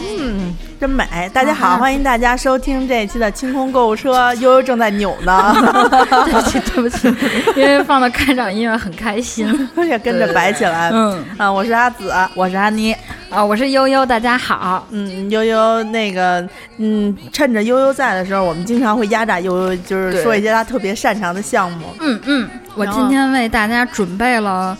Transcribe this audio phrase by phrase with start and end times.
[0.00, 1.04] 嗯，真美！
[1.32, 5.54] 大家好，欢迎大家收听这一期的清空购物车，悠悠正在扭呢，
[6.24, 7.08] 对不起，对不起，
[7.56, 9.46] 因为放的开场音乐很开心，
[9.86, 10.90] 也跟着摆起来。
[10.92, 12.94] 嗯啊，我是阿紫，我是阿妮
[13.30, 14.86] 啊，我是悠悠，大家好。
[14.90, 16.46] 嗯，悠悠那个，
[16.78, 21.86] 嗯，趁着悠悠在的时候，我们经常会压榨悠悠，就是说一些他特别擅长的项目。
[22.00, 24.76] 嗯嗯，我今天为大家准备了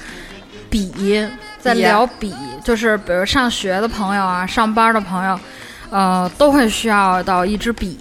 [0.68, 1.26] 笔，
[1.60, 5.38] 在聊笔，就是比如上学的朋友啊，上班的朋友，
[5.90, 7.96] 呃，都会需要到一支笔。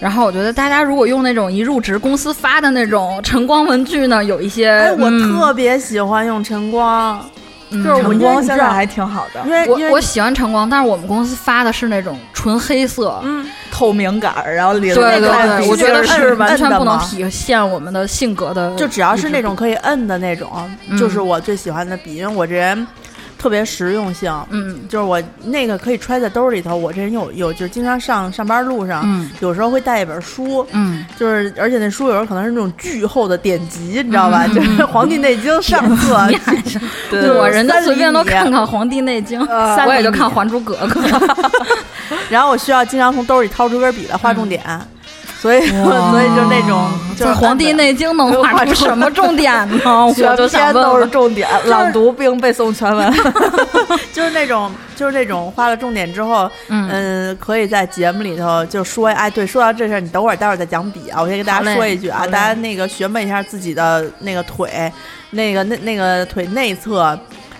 [0.00, 7.24] 然后我觉得大家如果用那种一入职公司发的那种晨光文具呢，有一些，哎，我嗯特别喜欢用晨光，
[7.70, 13.18] 嗯就是我晨光现在还挺好的，因为因为我我喜欢晨光，但是我们公司发的是那种纯黑色。
[13.22, 22.86] 嗯，透明感，然后里头对对那个对，我觉得是是完全不能体现我们的性格的，就只要是那种可以摁的那种，嗯就是我最喜欢的笔，因为我这人
[23.44, 24.32] 特别实用性。
[24.48, 24.80] 嗯。
[24.88, 29.30] 就是我那个可以揣在兜里头，我这人有有就是经常上上班路上，嗯。
[29.40, 34.46] 有时候会带一本书，嗯，就是而且那书有时候可能是那种巨厚的典籍，你知道吧？
[34.46, 36.26] 嗯就是《黄帝内经》上册，
[37.10, 41.00] 对对我人家随便都看看《黄帝内经》呃我也就看《还珠格格
[42.30, 44.62] 》然后我需要经常从兜里掏出根笔来画重点，
[45.40, 49.78] 所以 所以就那种就是《黄帝内经》能画出什么重点呢？
[50.06, 51.06] 我全就想篇都是。
[51.06, 53.12] 重点，朗读并背诵全文。
[54.12, 61.20] 就是那种就是那种画了重点之后，嗯嗯，可以在节目里头就说，哎，对，说到这事儿，你等会儿，待会儿再讲笔啊。
[61.22, 64.92] 我先跟大家说一句啊，大家那个学问一下自己的那个腿，
[65.30, 67.16] 那个那那个腿内侧，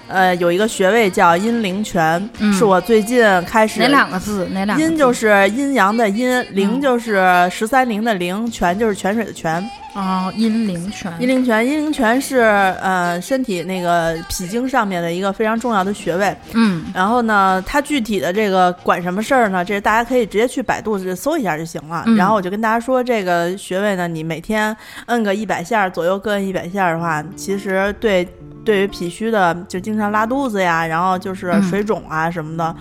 [0.09, 4.47] 呃，有一个穴位叫阴陵泉，嗯是我最近开始哪两个字？
[4.53, 4.91] 哪两个字？
[4.91, 9.65] 阴就是阴阳的阴，陵嗯就是十三陵的陵，泉就是泉水的泉。
[9.95, 11.13] 哦，阴陵泉。
[11.21, 16.37] 阴陵泉，阴陵泉是呃身体那个脾经上面的一个非常重要的穴位。
[16.53, 19.65] 嗯然后呢，它具体的这个管什么事儿呢？
[19.65, 22.03] 这大家可以直接去百度搜一下就行了。
[22.07, 24.77] 嗯然后我就跟大家说，这个穴位呢，你每天
[25.07, 28.29] 摁个一百下左右，各摁一百下的话，其实对
[28.65, 32.75] 对于脾虚的就经常拉肚子呀，然后就是嗯水肿啊什么的。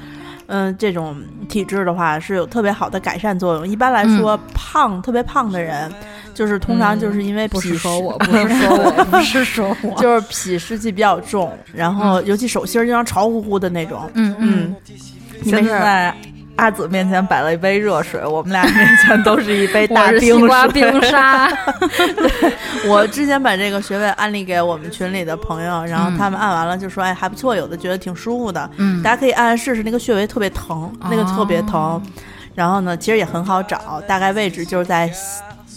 [0.48, 1.16] 嗯，这种
[1.48, 3.68] 体质的话是有特别好的改善作用。
[3.68, 5.90] 一般来说，胖特别胖的人，
[6.34, 10.02] 就是通常就是因为嗯 不是说我，不是说我，不是说我。
[10.02, 14.10] 就是脾湿气比较重，然后尤其手心儿经常潮乎乎的那种。
[14.16, 14.76] 嗯嗯，
[15.44, 16.14] 现在
[16.56, 20.68] 阿紫面前摆了一杯热水，我们俩面前都是一杯 大冰西瓜。
[20.68, 21.52] 冰沙。
[22.88, 31.80] 我之前把这个穴位安利给我们群里的朋友，然后嗯他们按完了就说：“哎，还不错，有的觉得挺舒服的。”嗯大家可以按按试试，那个穴位特别疼，那个特别疼。
[31.80, 32.02] 哦
[32.56, 35.12] 然后呢，其实也很好找，大概位置就是在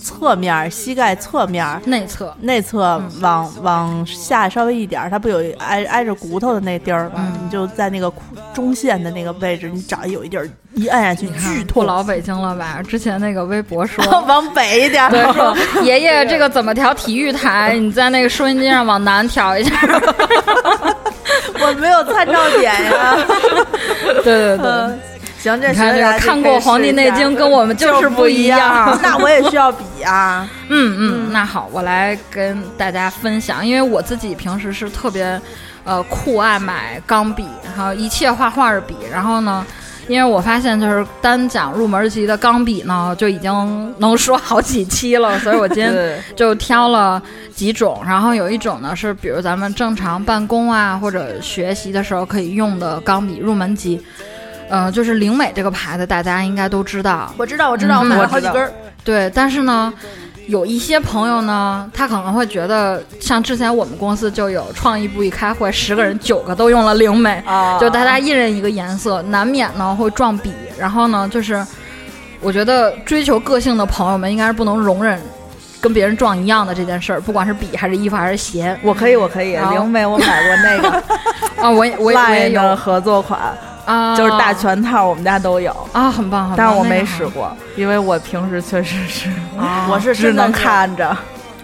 [0.07, 2.33] 侧面膝盖侧面内侧。
[2.41, 7.15] 内侧往往下稍微一点儿，它不有挨挨着骨头的那地儿吗？
[7.17, 8.13] 嗯你就在那个
[8.55, 11.87] 中线的那个位置，你找有一地儿一按下去巨不痛。
[11.87, 12.81] 老北京了吧？
[12.87, 17.77] 之前那个微博说， 往北一点儿，对，说 爷爷这个怎么调体育台？
[17.79, 19.73] 你在那个收音机上往南调一下。
[21.59, 23.17] 我没有参照点呀。
[24.23, 24.99] 对对对，嗯，
[25.47, 28.99] 行，这你看这个看过《黄帝内经》，跟我们就是不一样。
[29.03, 30.49] 那我也需要笔啊。
[30.69, 35.41] 嗯嗯，那好，我来跟大家分享，因为我自己平时是特别，
[35.85, 37.47] 呃，酷爱买钢笔，
[37.77, 38.97] 还有一切画画的笔。
[39.13, 39.65] 然后呢，
[40.09, 47.23] 因为我发现就是单讲入门级的钢笔呢，就已经能说好几期了，所以我今天，就挑了
[47.55, 48.03] 几种。
[48.05, 54.03] 然后有一种呢是，比如咱们正常办公啊或者学习的时候可以用的钢笔入门级。
[54.69, 57.33] 呃，就是灵美这个牌子，大家应该都知道。
[57.37, 58.73] 我知道，我知道，我嗯买了好几根儿。
[59.05, 59.93] 对，但是呢，
[60.49, 70.53] 有一些朋友呢，他可能会觉得，像之前我们公司就有创意部一开会，十个人九个都用了灵美，啊就大家一人一个颜色，难免呢会撞笔。
[70.79, 71.65] 然后呢，就是
[72.41, 75.21] 我觉得追求个性的朋友们应该是不能容忍
[75.81, 79.57] 跟别人撞一样的这件事儿，不管是笔还是衣服还是鞋我可以，我可以。
[79.57, 81.03] 好灵美我买过那个
[81.63, 83.41] 啊，我也我也我也有合作款，
[83.87, 85.75] 啊，就是大全套，我们家都有。
[85.93, 90.53] 啊，很棒很棒，但是我没使过，因为我平时确实是啊 我是只能。
[90.53, 91.17] 看着。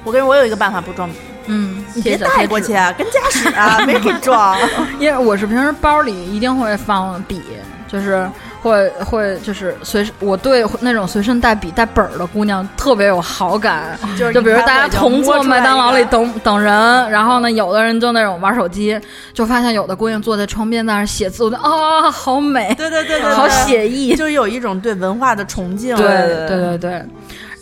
[0.05, 1.15] 我跟你说我有一个办法不装笔，
[1.47, 4.57] 嗯，你别带过去，啊，跟家使啊， 没给装。
[4.99, 7.43] 因为我是平时包里一定会放笔，
[7.87, 8.29] 就是
[8.63, 13.99] 会会就是随我对那种随身带笔带本儿的姑娘特别有好感。
[14.17, 18.99] 就是就比如大家同坐麦当劳里等，等等人，然后呢，有的人就那种玩手机，
[19.35, 24.15] 就发现有的姑娘坐在窗边在那写字，我就啊，好美，对对对对，好写意。
[24.15, 25.97] 就有一种对文化的崇敬。
[25.97, 27.03] 对对对对对。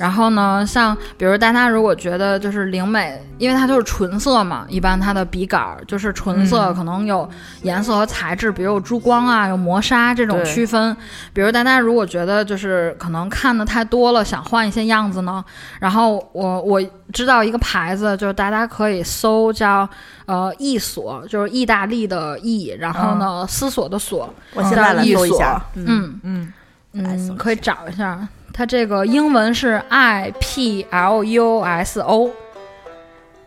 [0.00, 7.28] 然后呢，像比如大家如果觉得就是灵美，因为它就是纯色嘛，一般它的笔杆儿就是纯色，可能有
[7.62, 10.96] 颜色和材质，比如有珠光啊、有磨砂这种区分。
[11.34, 15.44] 比如大家如果觉得就是可能看的太多了，想换一些样子呢，
[15.78, 16.82] 然后我我
[17.12, 19.86] 知道一个牌子，就是大家可以搜叫
[20.24, 26.52] 呃意索，就是意大利的意，然后呢、思索的索，我现在来搜一下，嗯嗯，
[26.94, 28.26] 嗯，可以找一下。
[28.52, 32.30] 它这个英文是 I P L U S O，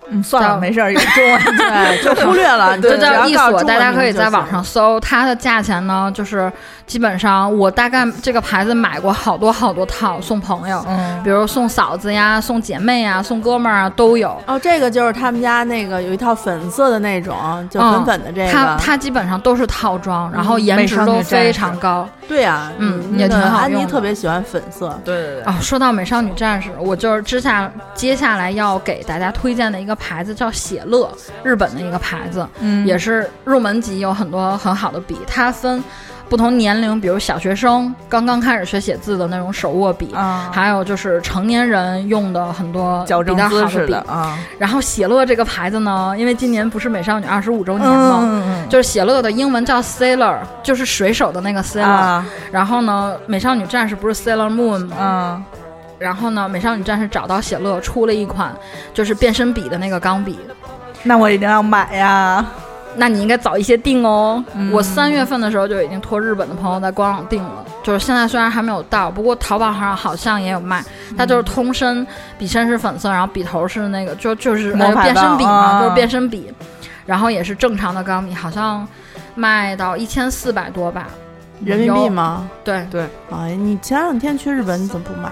[0.10, 5.00] 嗯，算了，没事儿，有中文 对，就忽略了，就只要叫一索，告诉中文大家可以在网上搜。
[5.00, 6.52] 它的价钱呢，就是
[6.86, 14.38] 基本上我大概这个牌子买过好多好多套送朋友，嗯，比如送嫂子呀、送姐妹呀、送哥们儿啊都有。
[14.46, 17.36] 哦，这个就是他们家那个有一套粉色的那种，
[17.70, 18.52] 就粉粉的这个。
[18.52, 22.08] 它它基本上都是套装，然后嗯颜值都非常高。
[22.28, 25.00] 对呀，嗯也挺好安妮特别喜欢粉色。
[25.04, 31.10] 对对对，哦，说到美少女战士，我就是之下接下来要给大家推荐的一个牌子叫写乐，
[31.44, 35.18] 日本的一个牌子，嗯也是入门级，有很多很好的笔。
[35.28, 35.84] 它分
[36.34, 44.00] 不同年龄，比如小学生刚刚开始学写字的那种手握笔，啊，还有就是成年人用的很多比较好的。
[44.08, 48.22] 啊，然后写乐这个牌子呢，因为今年不是美少女二十五周年吗？
[48.24, 51.84] 嗯就是写乐的英文叫 Sailor，就是水手的那个 Sailor。
[51.84, 54.98] 啊然后呢，美少女战士不是 Sailor Moon 吗？
[54.98, 55.42] 啊，
[56.00, 58.52] 然后呢，美少女战士找到写乐出了一款
[58.92, 60.40] 就是变身笔的那个钢笔，
[61.04, 62.44] 那我一定要买呀。
[62.96, 64.44] 那你应该早一些订哦。
[64.56, 70.84] 嗯我三月份的时候就已经托日本的朋友在官网订了，就是现在虽然还没有到，不过淘宝上好像也有卖。
[71.18, 72.06] 它就是通身
[72.38, 76.52] 笔身是粉色，然后笔头是那个就就是变身笔嘛，啊就是变身笔，
[77.06, 78.88] 然后也是正常的钢笔，好像
[79.36, 81.08] 卖到一千四百多吧。
[81.64, 82.50] 人民币吗？
[82.64, 85.32] 对，对，哎，你前两天去日本，你怎么不买？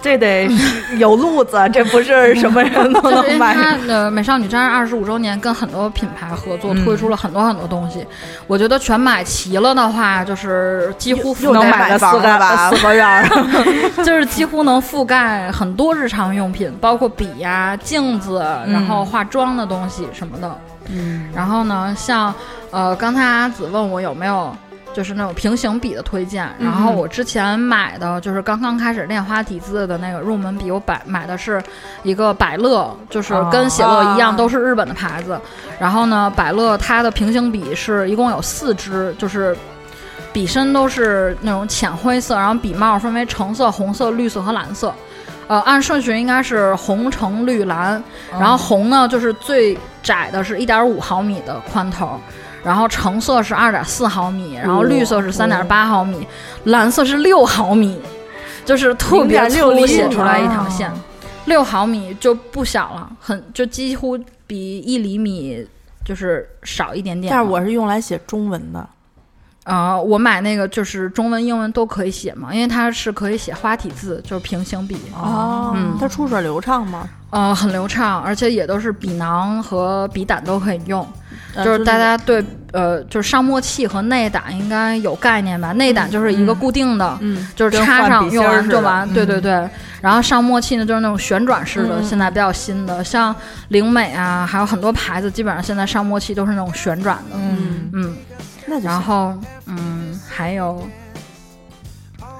[0.00, 0.48] 这得
[0.98, 3.54] 有路子，这不是什么人都能买。
[3.54, 8.06] 它的美少女战士二十五周年跟很多品牌合作，嗯推出了很多很多东西。
[8.46, 13.30] 我觉得全买齐了的话，就是几乎覆盖能买个四房了吧四个院。
[14.04, 20.58] 就是几乎能覆盖很多日常用品，包括笔呀、镜子，然后化妆的东西什么的。
[20.90, 22.32] 嗯，然后呢，像
[22.70, 24.54] 呃，刚才阿紫问我有没有
[24.98, 31.62] 就是那种平行笔的推荐，然后我之前买的就是刚刚开始练花体字的那个入门笔，我百买的是
[32.02, 35.40] 一个百乐，就是跟写乐一样，哦都是日本的牌子。
[35.78, 39.56] 然后呢，百乐它的平行笔是一共有四支，就是。
[40.30, 44.92] 笔身都是那种浅灰色，然后笔帽分为橙色、红色、绿色和蓝色。
[45.46, 48.00] 呃，按顺序应该是红、橙、绿、蓝，
[48.32, 52.20] 然后红呢就是最窄的是一点五毫米的宽头，
[52.64, 56.26] 然后橙色是二点四毫米，然后绿色是三点八毫米，
[56.64, 58.00] 蓝色是六毫米，
[58.64, 60.92] 就是特别0.6粗写出来一条哦线，
[61.46, 65.66] 六毫米就不小了，很就几乎比一厘米
[66.04, 67.30] 就是少一点点。
[67.30, 68.88] 但是我是用来写中文的。
[69.64, 74.96] 呃，我买那个就是中文、英文都可以写嘛，因为它是可以写花体字，就是平行笔。
[75.14, 77.06] 哦嗯它出水流畅吗？
[77.28, 81.06] 呃，很流畅，而且也都是笔囊和笔胆都可以用。
[81.54, 85.72] 呃就是大家对呃，就是上墨器和内胆应该有概念吧？
[85.72, 89.08] 内胆就是一个固定的，嗯，就是插上用完就完。
[89.14, 89.70] 对对嗯对。
[90.02, 93.34] 然后上墨器呢，就是那种旋转式的，嗯现在比较新的，像
[93.68, 97.36] 灵美啊，还有很多牌子，基本上现在上墨器都是那种旋转的。
[97.36, 98.16] 嗯，嗯，
[98.66, 99.34] 那就行然后
[99.66, 100.86] 嗯，还有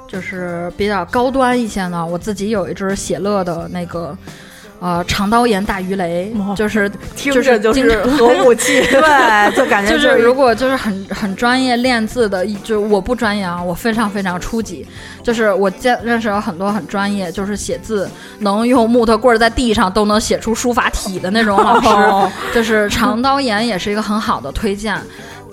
[0.06, 4.16] 就是比较高端一些呢，我自己有一支写乐的那个。
[4.80, 8.80] 呃，长刀岩大鱼雷哇就是听就是经着就是核武器。
[8.90, 14.87] 对，就感觉就是是如果就是很很专业练字的，就我不专业啊，我非常非常初级。
[15.23, 18.08] 就是我见认识了很多很专业，就是写字
[18.38, 21.88] 能用木头棍儿在地上都能写出书法体的那种老师。
[21.88, 24.97] 哦就是长刀岩也是一个很好的推荐。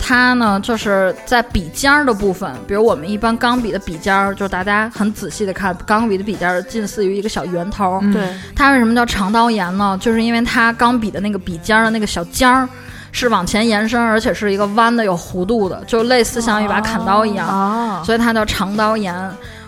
[0.08, 7.98] 它呢，就是在笔尖儿的部分，比如我们一般钢笔的笔尖儿，就是大家很仔细的看，钢笔的笔尖儿近似于一个小圆头。
[8.02, 8.22] 嗯对，
[8.54, 9.98] 它为什么叫长刀岩呢？
[10.00, 12.68] 就是因为它钢笔的那个笔尖儿的那个小尖儿
[13.10, 19.12] 是往前延伸，而且是一个弯的有弧度的，就类似像一把砍刀一样，啊，所以它叫长刀岩。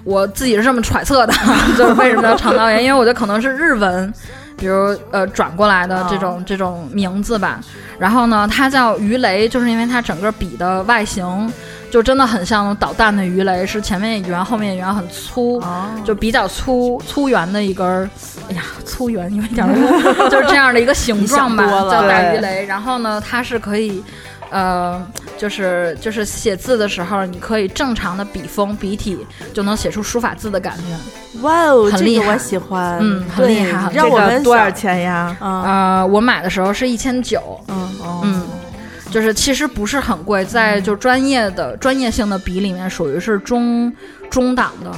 [0.05, 1.35] 我自己是这么揣测的，
[1.77, 4.15] 就是为什么叫长刀岩，因为我觉得可能是日文。
[4.59, 7.61] 比如呃转过来的这种、这种名字吧，
[7.99, 11.51] 然后呢，它叫鱼雷，就是因为它整个笔的外形
[11.91, 15.87] 就真的很像导弹的鱼雷，是前面也圆，后面也圆，很粗，哦。
[16.05, 18.11] 就比较粗粗圆的一根儿，
[18.51, 19.73] 哎呀，粗圆有一点儿，
[20.29, 22.67] 就是这样的一个形状吧，叫大鱼雷。
[22.67, 24.03] 然后呢，它是可以，
[24.51, 25.01] 呃，
[25.39, 29.17] 就是就是写字的时候，你可以正常的笔锋笔体
[29.55, 31.41] 就能写出书法字的感觉。
[31.43, 34.71] 哇哦，很厉害这个我喜欢，嗯很厉害这个多少？
[34.71, 35.37] 钱呀？
[35.41, 37.89] 嗯呃，我买的时候是一千九，嗯
[38.25, 38.47] 嗯，
[39.11, 43.93] 就是其实不是很贵，在就专业的专业性的笔里面属于是中
[44.31, 44.93] 中档的，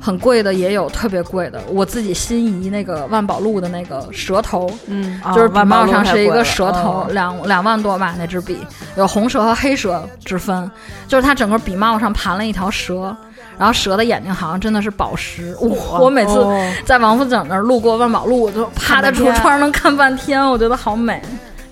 [0.00, 1.60] 很贵的也有特别贵的。
[1.68, 8.58] 我自己心仪那个万宝路的那个蛇头，嗯啊就是笔帽上是一个蛇头，嗯两两万多吧那支笔，
[8.96, 10.70] 有红蛇和黑蛇之分，
[11.08, 13.16] 就是它整个笔帽上盘了一条蛇。
[13.58, 21.22] 然后蛇的眼睛好像真的是宝石，我我每次哦在王府井那儿路过万宝路，我就趴在橱窗上能看半天，我觉得好美。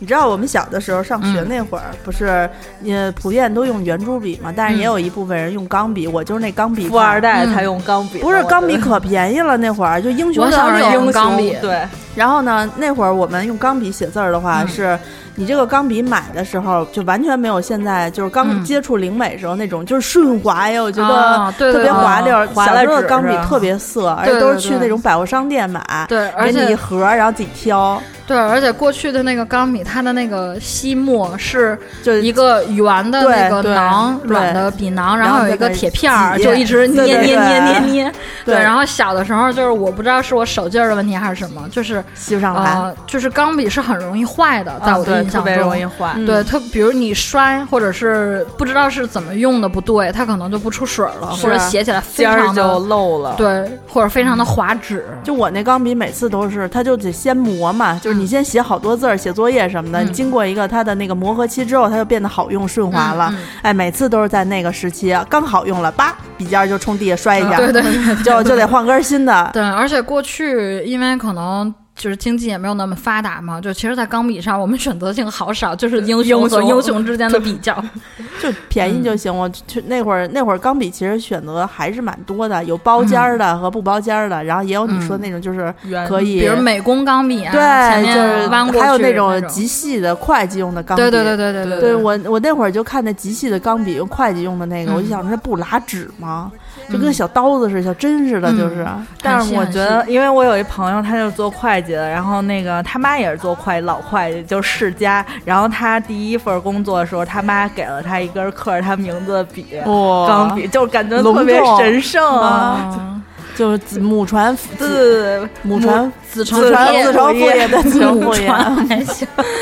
[0.04, 1.49] 你知道我们小的时候上学嗯。
[1.49, 2.46] 那会儿，不是
[2.82, 4.52] 也普遍都用圆珠笔嘛？
[4.54, 7.54] 但是也有一部分人用钢笔，我就是那钢笔富二代嗯。
[7.54, 11.56] 才用钢笔，不是钢笔可便宜了，那会儿就英雄我小时候英雄用钢笔。
[11.62, 11.80] 对，
[12.14, 14.68] 然后呢，那会儿我们用钢笔写字儿的话，嗯。
[14.68, 14.99] 是
[15.36, 18.64] 你这个钢笔买的时候就完全没有现在就是刚嗯。
[18.64, 38.12] 接触灵美时候那种就是顺滑呀，我觉得特别滑溜小时候的钢笔特别涩，而且都是去那种百货商店买，对，给你一盒儿，然后自己挑，对，而且过去的那个钢笔，它的那个吸墨是就一个圆的那个囊，软的笔囊，然然后后有一个铁片儿，就一直捏捏捏捏捏。
[38.44, 42.72] 对然后小的时候就是我不知道是我手劲儿的问题还是什么，就是吸不上来。
[42.72, 45.52] 呃，就是钢笔是很容易坏的，在我的印象中。
[45.52, 46.12] 特别容易坏。
[46.16, 53.34] 嗯对，特比如你摔，或者是不知道是怎么用的不对，它可能就不出水了，或者写起来非尖儿就常的漏了。
[53.36, 55.04] 对，或者非常的滑纸。
[55.22, 63.28] 就我那钢笔每次都是，它就得先磨嘛，就是你先写好多字儿，写作业什么的，经过一个它的那个磨合期之后，它就变得好用顺滑了。
[63.32, 69.50] 嗯嗯哎，每次都是在那个时期刚好用了，叭，笔尖儿就冲地下摔一下，对对对就就得换根新的。
[69.52, 77.74] 对，而且过去因为可能就是经济也没有那么发达嘛，就其实，在钢笔上我们选择性好少，就是英雄和英雄之间的比较。
[78.42, 79.34] 就便宜就行。
[79.34, 85.72] 我去那会儿，那会儿钢笔其实选择还是蛮多的，有包尖儿的和不包尖儿的，然后也有你说那种就是
[86.08, 91.02] 可以，比如美工钢笔啊，前对，面弯过去就是还有那那种极细的会计用的钢笔。
[91.02, 96.50] 对对对对对对对我，我那会儿就看那极细的钢笔用会计用的那个，嗯我就想这不拉纸吗？
[96.90, 98.86] 就跟小刀子似的，小针似的，嗯就是。
[99.22, 105.24] 但是我觉得，因为我有一朋友，他就做会计的，然后那个他妈也是做会计，老会计，就是世家。
[105.44, 113.20] 然后他第一份工作的时候，他妈给了他一根刻着他名字的笔，哇钢笔，就感觉特别神圣啊。
[113.54, 118.50] 嗯就是子母传父对对对，母传子承子传父业子承父业的子承父业，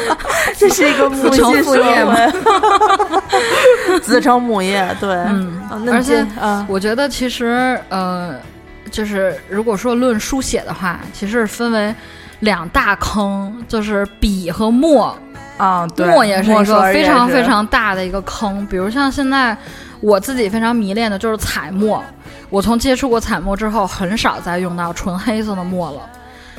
[0.57, 2.07] 这是一个母子承系社父业
[4.03, 8.35] 子承母业，对，嗯而且啊，我觉得其实呃，
[8.91, 11.95] 就是如果说论书写的话，其实分为
[12.41, 15.17] 两大坑，就是笔和墨。
[15.59, 18.67] 啊，对，墨也是一个非常非常大的一个坑。
[18.67, 19.57] 比如像现在
[20.01, 22.03] 我自己非常迷恋的就是彩墨，
[22.53, 26.01] 我从接触过彩墨之后，很少再用到纯黑色的墨了。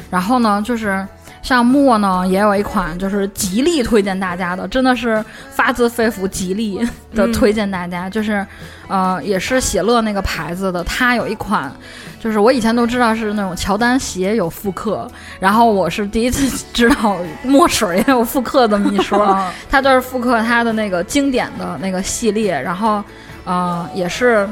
[0.09, 1.07] 然后呢，就是
[1.43, 6.81] 像墨呢，也有一款就是极力推荐大家的，真的是发自肺腑极力
[7.13, 8.43] 的推荐大家，就是
[8.87, 11.71] 呃，也是喜乐那个牌子的，它有一款。
[12.19, 15.05] 就是我以前都知道是那种乔丹鞋有复刻，
[15.41, 19.21] 然后我是第一次知道墨水也有复刻这么一说。
[19.21, 23.03] 啊 它就是复刻它的那个经典的那个系列，然后，
[23.43, 24.47] 呃，也是，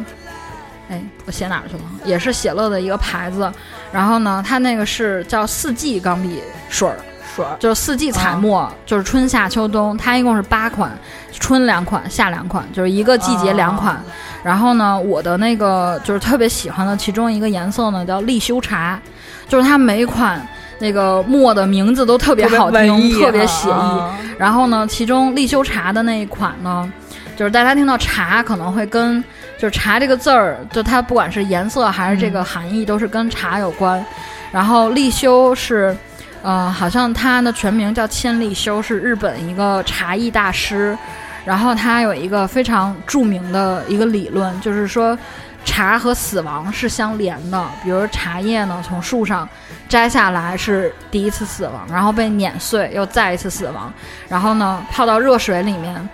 [0.92, 1.84] 哎，我写哪儿去了？
[2.04, 3.50] 也是写乐的一个牌子。
[3.94, 6.98] 然后呢，它那个是叫四季钢笔水儿，
[7.34, 10.92] 水儿就是四季彩墨，就是春夏秋冬，它一共是八款，
[11.40, 14.04] 春两款，夏两款，就是一个季节两款。
[14.44, 19.00] 然后呢，我的那个就是特别喜欢的其中一个颜色呢，叫立修茶，
[19.48, 20.46] 就是它每一款
[20.80, 23.72] 那个墨的名字都特别好听，特别写意。
[23.72, 26.92] 啊然后呢，其中立修茶的那一款呢，
[27.38, 29.24] 就是大家听到茶可能会跟
[29.62, 34.04] 就是茶这个字儿，就它不管是颜色还是这个含义，都是跟茶有关。
[34.52, 35.96] 然后立修是。
[36.44, 40.98] 呃，好像他的全名叫千利休，是日本一个茶艺大师。
[41.46, 45.16] 然后他有一个非常著名的一个理论，就是说
[45.64, 47.64] 茶和死亡是相连的。
[47.84, 49.48] 比如茶叶呢，从树上
[49.88, 53.94] 摘下来是第一次死亡，然后被碾碎，又再一次死亡，
[54.28, 56.10] 然后呢泡到热水里面。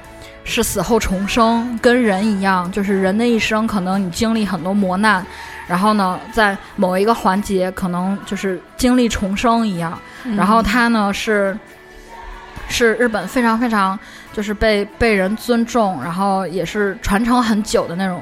[0.49, 5.23] 是死后重生，跟人一样，就是人的一生，可能你经历很多磨难，
[5.67, 9.99] 然后呢，在某一个环节，可能就是经历重生一样。
[10.37, 11.55] 然后他呢是
[12.69, 13.99] 是日本非常非常
[14.31, 18.21] 就是被被人尊重，然后也是传承很久的那种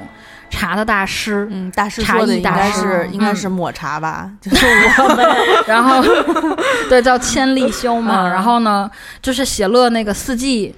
[0.50, 1.48] 茶的大师。
[1.52, 4.66] 嗯，大师茶说的应该艺大师是应该嗯是抹茶吧，就是
[4.98, 5.26] 我们
[5.68, 6.04] 然后
[6.90, 8.90] 对叫千利休嘛，嗯然后呢
[9.22, 10.76] 就是写乐那个四季。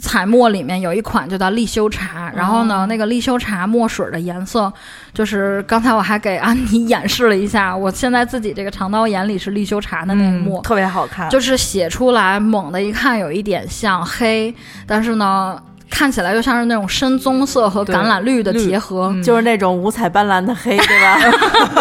[0.00, 4.72] 彩墨里面有一款就叫立修茶，然后呢，那个立修茶墨水的颜色，
[5.12, 14.54] 就是刚才我还给安妮 演示了一下，我现在自己这个长刀眼里是立修茶的那个墨，特别好看，就是写出来猛的一看有一点像黑，
[14.86, 15.60] 但是呢。
[15.90, 21.18] 看起来就像是那种深棕色和橄榄绿的结合，就是那种五彩斑斓的黑，对吧？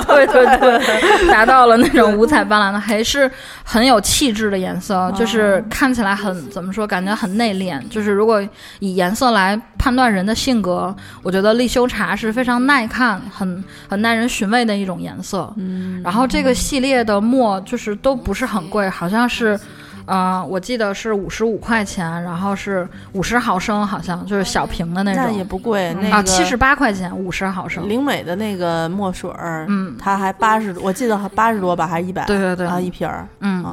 [0.08, 3.30] 对 对对， 达到了那种五彩斑斓的黑，是
[3.64, 7.80] 很有气质的颜色，就是看起来很怎么说，感觉很内敛。
[7.90, 8.42] 就是如果
[8.80, 15.54] 以颜色来判断人的性格，我觉得立修茶是非常耐看、很很耐人寻味的一种颜色。
[15.58, 19.58] 嗯，然后这个系列的墨就是都不是很贵，好像是。
[20.10, 25.96] 嗯，我记得是五十五块钱，然后是五十毫升，好像就是小瓶的那种，那也不贵。
[26.02, 27.88] 那啊，七十八块钱五十毫升。
[27.88, 32.26] 灵美的那个墨水儿，嗯，它还八十，我记得八十多吧，还是一百？
[32.26, 33.64] 对对对，啊，一瓶儿，嗯。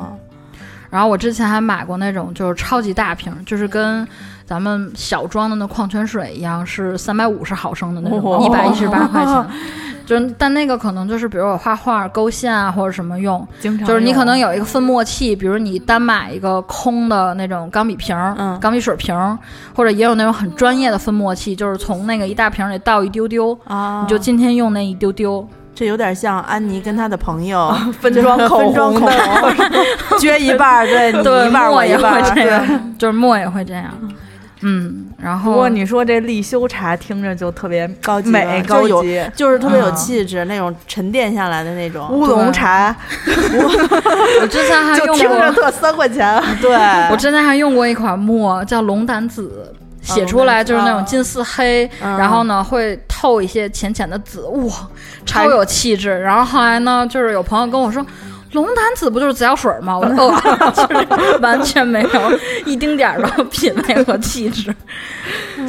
[0.88, 4.06] 然后我之前还买过那种，就是超级大瓶，就是跟
[4.44, 9.46] 咱们小装的那矿泉水一样，是三百五十毫升的那种，一百一十八块钱。
[10.06, 13.46] 就但那个可能就是，比如我画画勾线啊，或者什么用，
[13.84, 19.36] 就是你可能有一个粉末器，比如你单买一个空的那种钢笔瓶嗯、钢笔水瓶儿，
[19.74, 25.46] 或者也有那种很专业的粉末器，就是从那个一大瓶里倒一丢丢啊，你就今天用那一丢丢。
[25.74, 27.70] 这有点像安妮跟她的朋友
[28.00, 29.50] 分装分装口红，
[30.18, 33.92] 撅一半儿，对，对，一半我也会这样，就是墨也会这样。
[34.62, 42.96] 嗯，然后不过你说这立修茶听着就特别高级，美高级，就是特别有气质，那种沉淀下来的那种乌龙茶。
[44.40, 46.42] 我之前还用过，听着特三块钱。
[46.60, 46.74] 对，
[47.10, 54.72] 我之前还用过一款墨叫龙胆紫，写出来就是那种近似黑，然后呢会透一些浅浅的紫，哇，
[55.26, 56.20] 超有气质。
[56.20, 58.04] 然后后来呢，就是有朋友跟我说。
[58.56, 59.98] 龙潭子不就是紫药水吗？
[59.98, 60.04] 我
[60.74, 64.74] 就是完全没有一丁点儿的品味和气质，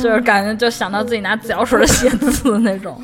[0.01, 2.99] 就是感觉就想到自己拿紫药水写字那种。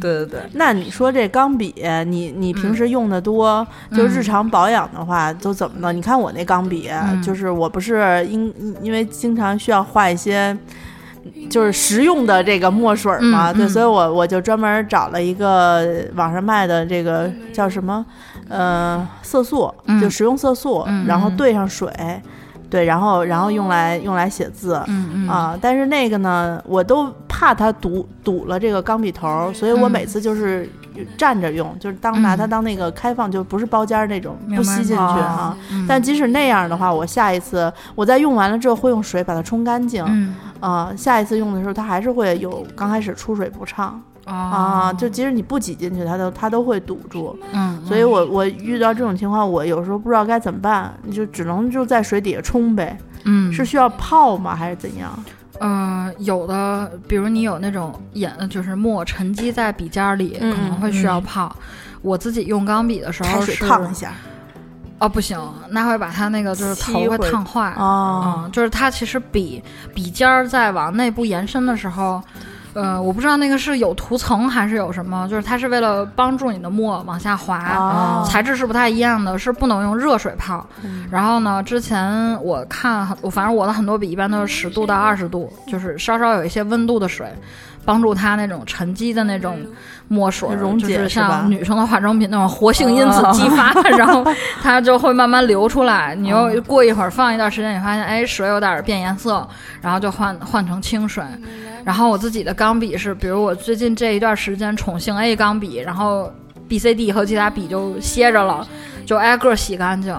[0.00, 1.72] 对对对，那你说这钢笔，
[2.06, 5.92] 你你平时用的多，就日常保养的话都怎么呢？
[5.92, 6.90] 你看我那钢笔，
[7.24, 10.56] 就是我不是因因为经常需要画一些。
[11.50, 18.04] 就是实用的这个墨水嘛，对，所以我我就专门找了一个网上卖的这个叫什么，
[18.50, 21.90] 呃，色素，就食用色素，然后兑上水，
[22.68, 24.74] 对，然后然后用来用来写字，
[25.26, 30.68] 啊，但是那个呢，我都怕它堵堵了这个钢笔头，所以我每次就是。
[31.16, 35.56] 站着用，就是当拿它当那个开放，就不是包间那种，不吸进去啊。
[35.88, 40.04] 但即使那样的话，我下一次我在用完了之后会用水把它冲干净。
[40.58, 43.98] 啊，下一次用的时候它还是会有刚开始出水不畅
[44.34, 44.92] 啊。
[44.92, 47.38] 就即使你不挤进去，它都它都会堵住。
[47.52, 52.96] 嗯，所以我我遇到这种情况，我有时候不知道该怎么办，就只能就在水底下冲呗。
[53.24, 55.12] 嗯，是需要泡吗，还是怎样？
[55.60, 61.54] 嗯，有的，比如你有那种眼，就是墨沉积在笔尖里，可能会需要泡。
[62.00, 64.12] 我自己用钢笔的时候，是烫一下。
[64.98, 65.38] 哦，不行，
[65.68, 67.74] 那会把它那个就是头会烫坏。
[67.76, 69.62] 哦，就是它其实笔
[69.94, 72.22] 笔尖儿在往内部延伸的时候。
[72.72, 80.64] 呃，我不知道那个是有涂层还是有什么，就是它是为了帮助你的墨往下滑，材质是不太一样的，是不能用热水泡。
[81.10, 87.26] 然后呢，之前我看，我反正我的很多笔一般都是十度到二十度，就是稍稍有一些温度的水，
[87.84, 89.58] 帮助它那种沉积的那种
[90.12, 94.26] 墨水溶解，像女生的化妆品那种活性因子激发， 然后
[94.60, 96.16] 它就会慢慢流出来。
[96.16, 99.46] 你又过一会儿放一段时间，你发现哎水有点变颜色，
[99.80, 101.22] 然后就换换成清水。
[101.84, 106.28] 然后我自己的钢笔是，比如我最近这一段时间宠幸 A 钢笔，然后
[106.66, 108.66] B、C、D 和其他笔就歇着了，
[109.06, 110.12] 就挨个洗干净。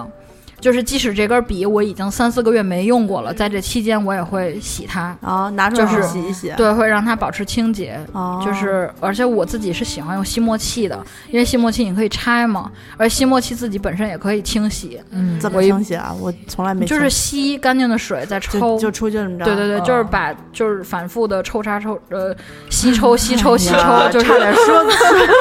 [0.62, 7.98] 就是即使这根笔我已经三四个月没用过了，在这期间我也会洗它啊，拿出来洗一洗，对，会让它保持清洁。
[8.44, 10.96] 就是而且我自己是喜欢用吸墨器的，
[11.30, 15.00] 因为吸墨器你可以拆嘛，而吸墨器自己本身也可以清洗。
[15.10, 16.14] 嗯，怎么清洗啊？
[16.20, 19.44] 我从来没就是吸干净的水再抽，就出去这么着。
[19.44, 22.32] 对对对，就是把就是反复的抽插抽呃
[22.70, 23.76] 吸抽吸抽吸抽，
[24.12, 24.84] 就差点说，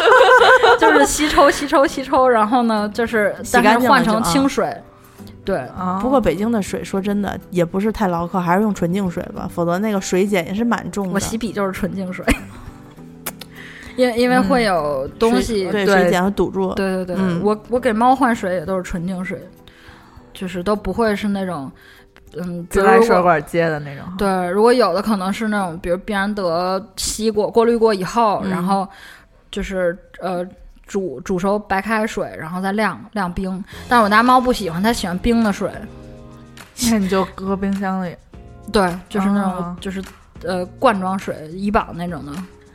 [0.79, 4.75] 就是吸抽吸抽吸抽，然后呢就是但是换成清水。
[5.43, 5.67] 对，
[5.99, 11.13] 不过北京的水说真的也不是太牢靠，还是用纯净水吧，否则那个水碱也是蛮重的。
[11.13, 12.23] 我洗笔就是纯净水，
[13.95, 16.73] 因 因为会有东西对水碱会堵住。
[16.75, 19.41] 对对对，嗯我我给猫换水也都是纯净水，
[20.31, 21.71] 就是都不会是那种
[22.37, 24.05] 嗯自来水管接的那种。
[24.19, 28.87] 对，如果有的可能是那种，比如必然得吸过、过滤过以后，然后
[29.49, 30.47] 就是呃。
[30.91, 33.63] 煮煮熟白开水，然后再晾晾冰。
[33.87, 35.71] 但是我家猫不喜欢，它喜欢冰的水。
[36.91, 38.13] 那你就搁冰箱里。
[38.73, 40.03] 对，就是那种、哦就是
[40.43, 42.33] 呃罐装水怡宝那种的。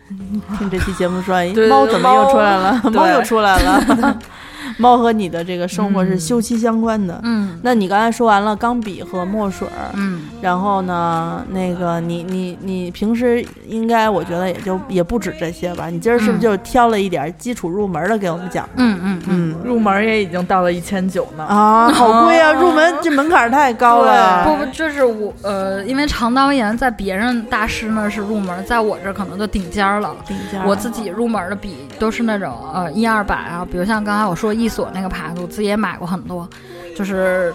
[0.57, 1.35] 听这期节目说，
[1.69, 2.81] 猫怎么又出来了？
[2.85, 4.19] 猫猫又出来了。
[4.79, 7.21] 猫和你的这个生活是休戚相关的。
[7.23, 15.89] 嗯那你刚才说完了钢笔和墨水儿，嗯，然后呢，那个你你你平时应该我觉得也就也不止这些吧？
[15.89, 18.69] 你今儿是不是嗯就挑了一点基础入门的给我们讲？
[18.77, 19.53] 嗯嗯嗯。
[19.53, 21.45] 嗯入门也已经到了一千九呢。
[21.45, 22.53] 啊，好贵啊！
[22.61, 24.45] 入门这门槛太高了。
[24.45, 30.15] 不不，就是我呃，因为肠道炎在别人大师那儿是入门，在我这儿可能就顶尖儿了。
[30.27, 36.49] 顶尖我自己入门的笔都是那种呃一二百啊，比如像刚才我说一所那个牌子，我自己也买过很多，
[36.97, 37.53] 就是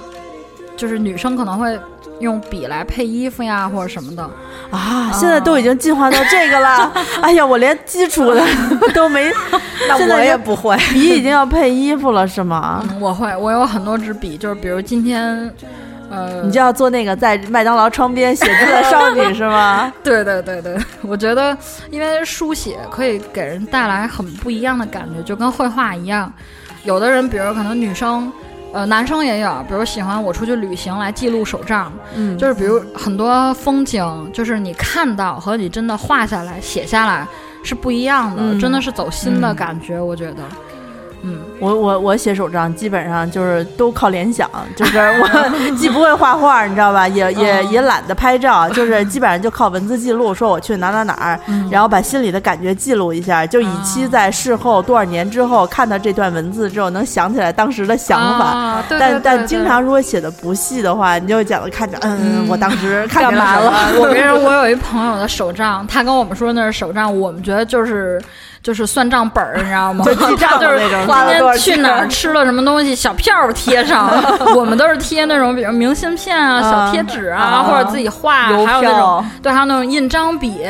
[0.78, 1.80] 就是女生可能会
[2.20, 4.24] 用笔来配衣服呀或者什么的。
[4.70, 6.92] 啊，现在都已经进化到这个了。
[7.22, 8.42] 哎呀，我连基础的
[8.94, 9.32] 都没，
[9.90, 10.78] 那我也不会。
[10.94, 12.86] 笔已经要配衣服了，是吗？
[12.90, 15.52] 嗯，我会，我有很多支笔，就是比如今天。
[16.14, 19.90] 呃，你就要做那个在麦当劳窗边写字的少女是吗？
[20.04, 21.58] 对对对对，我觉得，
[21.90, 26.30] 因为书写可以给人带来很不一样的感觉，就跟绘画一样。
[26.84, 28.32] 有的人，比如可能女生，
[28.74, 37.28] 呃，男生也有，比如喜欢我出去旅行来记录手账，嗯就是比如很多风景，就是你看到和你真的画下来、写下来
[37.64, 40.44] 是不一样的，嗯真的是走心的感觉，我觉得。
[41.24, 58.84] 嗯，我我我写手账基本上就是都靠联想，就是我 既不会画画，你知道吧，也也也懒得拍照，就是基本上就靠文字记录，说我去哪哪哪儿，然后把心里的感觉记录一下，就以期在事后多少年之后看到这段文字之后能想起来当时的想法。
[58.90, 68.22] 但但经常如果写的不细的话，你就讲看着，嗯，我当时看见干嘛什么 我跟你说，我有一朋友的手账，他跟我们说那是手账，我们觉得就是
[68.64, 70.06] 就是算账本儿，你知道吗？
[70.06, 74.10] 就记账就是那种今天去哪儿吃了什么东西，小票儿贴上。
[74.56, 80.62] 我们都是贴那种，比如明信片啊、小贴纸啊，啊或者自己画，还有那种对，还有那种印章笔。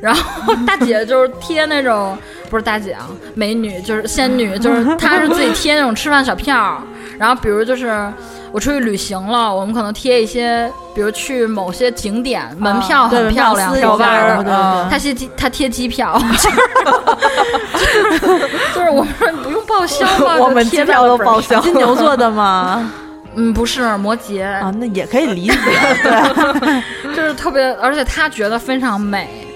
[0.00, 2.16] 然后 大姐就是贴那种，
[2.50, 6.78] 不是大姐啊，美女就是仙女，就是她是自己贴那种吃饭小票儿。
[7.18, 8.08] 然后比如就是
[8.52, 14.86] 我出去旅行了，我们可能贴一些，比如去某些景点，门票很漂亮，票撕一下的。
[14.88, 16.16] 他贴机，他贴机票
[18.74, 20.36] 就是我们说你不用报销吗？
[20.42, 21.60] 我们机票都报销。
[21.60, 22.90] 金牛座的吗？
[23.34, 25.56] 嗯，不是摩羯，啊，那也可以理解，
[26.02, 26.82] 对，
[27.14, 29.46] 就是特别，而且他觉得非常美。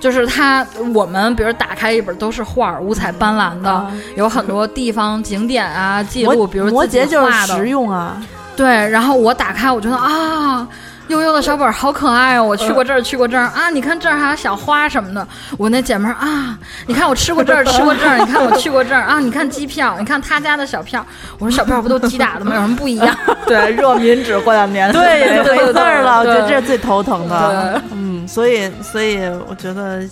[0.00, 8.22] 就是他，我们比如打开一本都是画儿，五彩斑斓的，有很多地方景点啊记录，比如摩羯就是实用啊，
[8.56, 10.66] 对，然后我打开，我觉得啊，
[11.08, 12.44] 悠悠的小本儿好可爱哦！
[12.44, 13.70] 我去过这儿，去过这儿啊！
[13.70, 15.26] 你看这儿还有小花什么的。
[15.56, 19.18] 我那姐妹儿啊，你看我吃过这儿，吃过这儿，你看我去过这儿啊！
[19.18, 21.04] 你看机票，你看他家的小票。
[21.38, 22.54] 我说小票不都机打的吗？
[22.54, 23.16] 有什么不一样？
[23.46, 26.18] 对，热敏纸过两年，对，也就没字儿了。
[26.18, 27.82] 我觉得这是最头疼的对。
[27.92, 29.16] 嗯，所以所以
[29.48, 30.06] 我觉得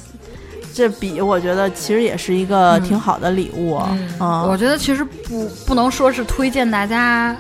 [0.75, 3.81] 这笔，我觉得其实也是一个挺好的礼物。
[4.19, 7.37] 嗯，我觉得其实不不能说是推荐大家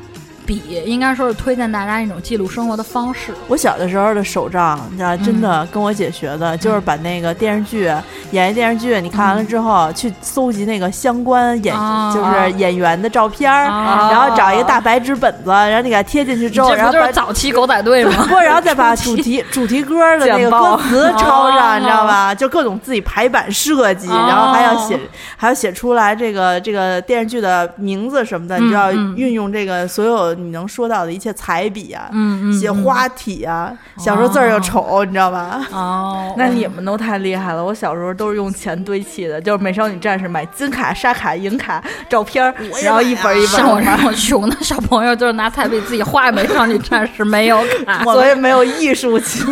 [0.46, 3.32] 笔，应该说是推荐大家一种记录生活的方式。
[3.48, 7.92] 我小的时候的手账，你知道，真的跟我姐学的，就是把那个电视剧、
[8.30, 18.24] 演一电视剧，你看完了之后，去搜集那个相关演，啊就是演员的照片儿，啊然后找一个大白纸本子，然后你给它贴进去之后，然后就是早期狗仔队吗？
[18.30, 22.34] 不，然后再把 主题主题歌的那个歌 词抄哦上，你知道吧？
[22.34, 24.98] 就各种自己排版设计，哦然后还要写，
[25.36, 35.66] 还要写出来这个这个电视剧的名字什么的，你就要嗯运用这个所有你能说到的一切彩笔啊，嗯嗯，写花体啊，小时候字儿又丑，你知道吧？
[35.72, 37.64] 哦， 那你们都太厉害了！
[37.64, 48.04] 我小时候都是用钱堆砌的，就是美少女战士买金卡、沙卡、银卡照片儿，然后一本一本的买，像我这种穷的小朋友，就是拿彩笔自己画美少女战士，没有卡。
[48.16, 49.46] 所以没有艺术性。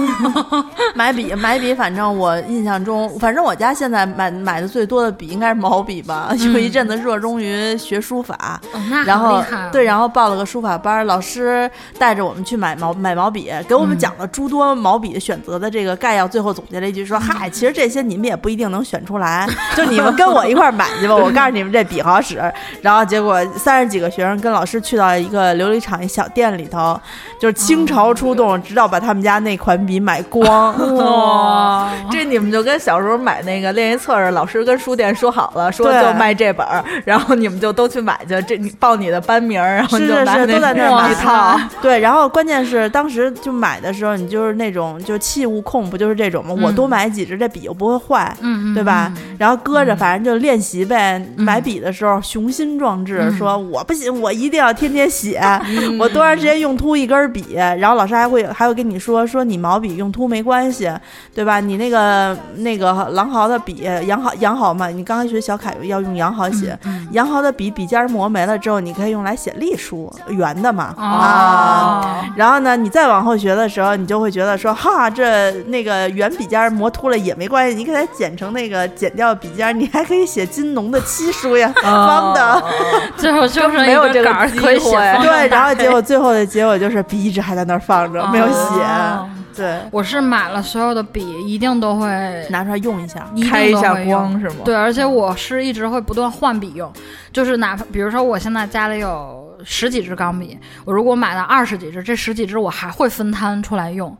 [0.95, 6.31] 买笔买笔，反正我印象中，反正我家现在买买的最多的笔应该是毛笔吧。
[6.53, 8.61] 有一阵子热衷于学书法，
[9.07, 9.43] 然后
[9.73, 22.41] 对，然后报了个书法班，老师带着我们去买毛买毛笔，给我们讲了诸多毛笔选择的这个概要，最后总结了一句说：“嗨，其实这些你们也不一定能选出来， 就你们跟我一块儿买去吧，我告诉你们这笔好使。”
[22.83, 26.99] 然后结果三十几个学生跟老师去到一个琉璃厂一小店里头，
[27.41, 30.75] 就是倾巢出动，直到把他们家那款笔买光。
[30.97, 41.59] 哇， 这你们就跟小时候买那个练习册似的，老师跟书店说好了，说就卖这本儿，然后你们就都去买去，这你报你的班名，然后是就是拿是，都在那儿买一套。
[41.83, 46.55] 对，然后关键是当时就买的时候，你就是那种就器物控，不就是这种吗？
[46.63, 49.13] 我多买几支，这笔又不会坏，嗯嗯，对吧？
[49.39, 51.19] 然后搁着，反正就练习呗。
[51.37, 57.55] 嗯买笔的时候雄心壮志，说我不行，我一定要天天写，嗯我多长时间用秃一根笔。
[57.55, 60.91] 然后老师还会还会跟你说，说你毛笔用秃没关系，
[61.35, 61.61] 对吧？
[61.61, 70.95] 你那个那个狼毫的笔，羊毫羊毫嘛，你刚开学小楷要用羊毫写，嗯羊毫的笔笔尖磨没了之后，你可以用来写隶书，圆的嘛。
[70.97, 82.65] 啊，哦，然后呢，你再往后学的时候，你就会觉得说，哈，这那个圆笔尖磨秃了也没关系，你给它剪成那个剪掉笔尖，你还可以写金农的七书呀，方的。
[83.17, 88.83] 最后就是没有这个可以写会对，然后结果最后的结果就是笔一直还在那儿放着， 没有写。
[88.83, 92.09] 哦对，我是买了所有的笔，一定都会
[92.51, 93.25] 拿出来用一下。
[93.37, 94.57] 一开一下光是吗？
[94.65, 96.93] 对，而且我是一直会不断换笔用，
[97.33, 104.17] 就是哪怕比如说我现在家里有十几支钢笔，我如果买了二十几支，这十几支我还会分摊出来用，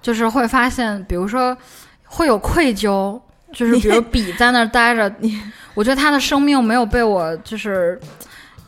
[0.00, 1.56] 就是会发现，比如说
[2.06, 3.20] 会有愧疚，
[3.52, 5.40] 就是比如笔在那儿待着，你
[5.74, 8.00] 我觉得它的生命没有被我就是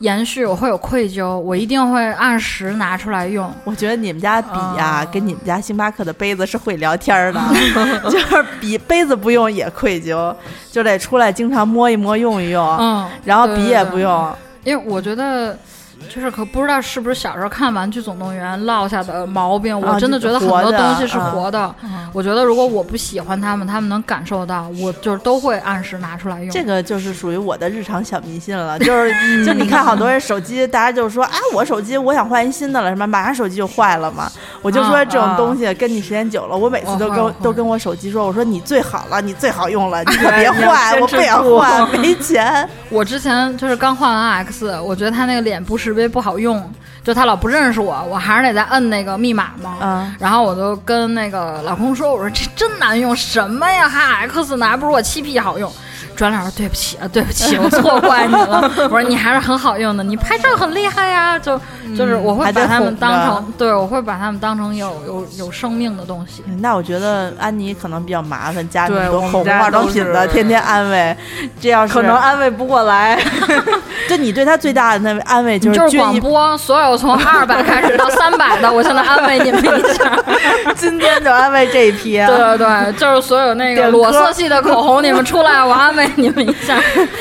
[0.00, 3.52] 延续，我会有愧疚，我一定会按时拿出来用。
[3.64, 7.40] 我觉得你们家笔呀、哦跟你们家星巴克的杯子是会聊天儿的，
[8.10, 10.34] 就是笔杯子不用也愧疚，
[10.70, 14.34] 就得出来经常摸一摸用一用，嗯，然后笔也不用。
[14.64, 15.58] 因为我觉得。
[16.08, 21.74] 就是可不知道是不是小时候看《玩具总动员》落下的毛病，啊我真的觉得很多东西是啊活的。
[22.12, 26.50] 我觉得如果我不喜欢他们，他们能感受到，我就是都会按时拿出来用。
[26.50, 29.14] 这个就是属于我的日常小迷信了，就是
[29.46, 34.30] 就你看好多人手机，大家就说啊，我手机我想换一新的了，什么马上手机就坏了嘛。
[34.62, 42.68] 我就说啊这种东西跟你时间久了，我每次都跟都跟我手机说，我说你最好了，你最好用了，你可 别你要换，我不想住换， 没钱。
[42.88, 46.72] 我之前就是刚换完 X，我觉得他那个脸不识别不好用，
[47.02, 49.76] 就他老不认识我，我还是得再摁那个密码嘛。
[49.80, 53.88] 嗯，然后我就跟那个老公说：“我说这真难用，什么呀？
[53.88, 54.66] 还 X 呢？
[54.66, 55.70] 还不如我七 P 好用。”
[56.16, 58.70] 转脸说：“对不起啊，对不起，我错怪你了。
[58.84, 61.38] ”我说：“你还是很好用的，你拍照很厉害呀。
[61.38, 61.60] 就”
[61.96, 66.44] 就是我会把他们当成，对我会把他们当成有有有生命的东西。
[66.60, 71.16] 那我觉得安妮可能比较麻烦，家里对都我们家哄化妆品的，天天安慰。
[71.60, 73.18] 这要是可能安慰不过来。
[74.08, 80.16] 就你对他最大的那安慰就是就是广播，所有从二百开始到三百的，我现在安慰你们一下。
[80.76, 82.18] 今天就安慰这一批。
[82.18, 86.80] 对对对，就是所有那个裸色系的口红，你们出来，我安慰你们一下。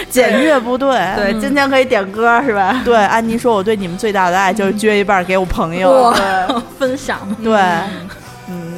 [0.10, 0.89] 检阅部队。
[1.15, 2.82] 对，今天可以点歌是吧？
[2.86, 5.92] 对，安妮说：“我对你们最大的爱就是撅一半给我朋友。
[5.92, 6.15] 哇，
[6.78, 8.08] 分享对，嗯，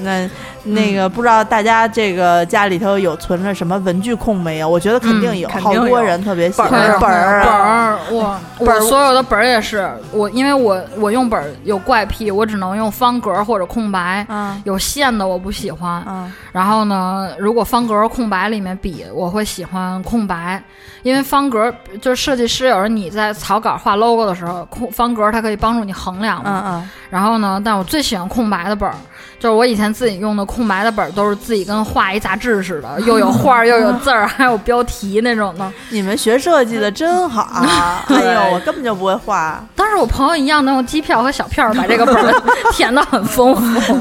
[0.04, 0.30] 那
[0.64, 4.70] 那个不知道大家这个家里头有存着什么文具控没有？
[4.70, 5.82] 我觉得肯定有，嗯定有。
[5.82, 6.72] 好多人特别喜欢。
[6.72, 7.44] 本儿本儿。
[7.44, 14.62] 本儿，我我所有的本儿也是我，因为我我用本儿有怪癖，我只能用方格或者空白，嗯。
[14.66, 16.04] 有线的我不喜欢。
[16.08, 16.32] 嗯。
[16.52, 20.62] 然后呢，如果方格空白里面笔，我会喜欢空白，
[21.04, 26.64] 因为方格就是设计师有时候你在草稿画 logo 的时候，空方格它可以帮助你衡量嘛。
[26.66, 28.96] 嗯嗯，然后呢，但我最喜欢空白的本儿，
[29.42, 35.74] 就是我以前自己用的空白的本儿，都是自己跟画一杂志似的，又有画儿又有字儿，还有标题那种的。
[35.90, 37.50] 你们学设计的真好。
[38.08, 39.60] 哎呦，我根本就不会画。
[39.76, 44.00] 当时我朋友一样能用机票和小票把这个本儿 填的很丰富。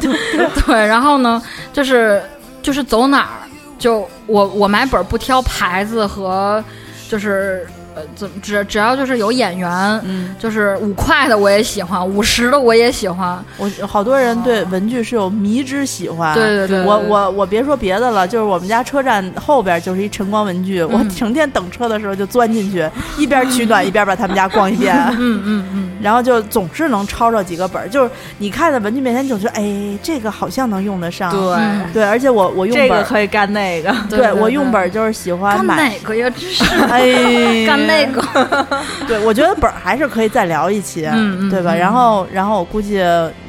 [0.66, 2.22] 对，然后呢，就是
[2.60, 3.48] 就是走哪儿，
[3.78, 6.62] 就我我买本儿不挑牌子和
[7.08, 7.66] 就是。
[8.00, 9.70] 呃，怎么只只要就是有演员，
[10.04, 13.42] 嗯，就是五块的我也喜欢，五十的我也喜欢。
[13.56, 16.34] 我好多人对文具是有迷之喜欢。
[16.34, 24.94] 对对对，对我我我别说别的了，就是我们家车站后边就是一晨光文具，我嗯成天等车的时候就钻进去，一边取暖 一边把他们家逛一遍。
[25.10, 31.30] 嗯嗯嗯，然后就总是能抄着几个本儿，就是你看在文具面前，就是哎，这个好像能用得上。
[31.30, 33.94] 对对，而且我我用本，这个可以干那个。
[34.08, 36.30] 对对我用本儿就是喜欢买，哪个呀？
[36.30, 38.66] 真是 哎，干那个。
[39.06, 41.02] 对，我觉得本儿还是可以再聊一期，
[41.50, 41.74] 对吧？
[41.74, 42.98] 嗯然后，然后我估计，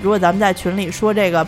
[0.01, 1.45] 如果咱们在群里说这个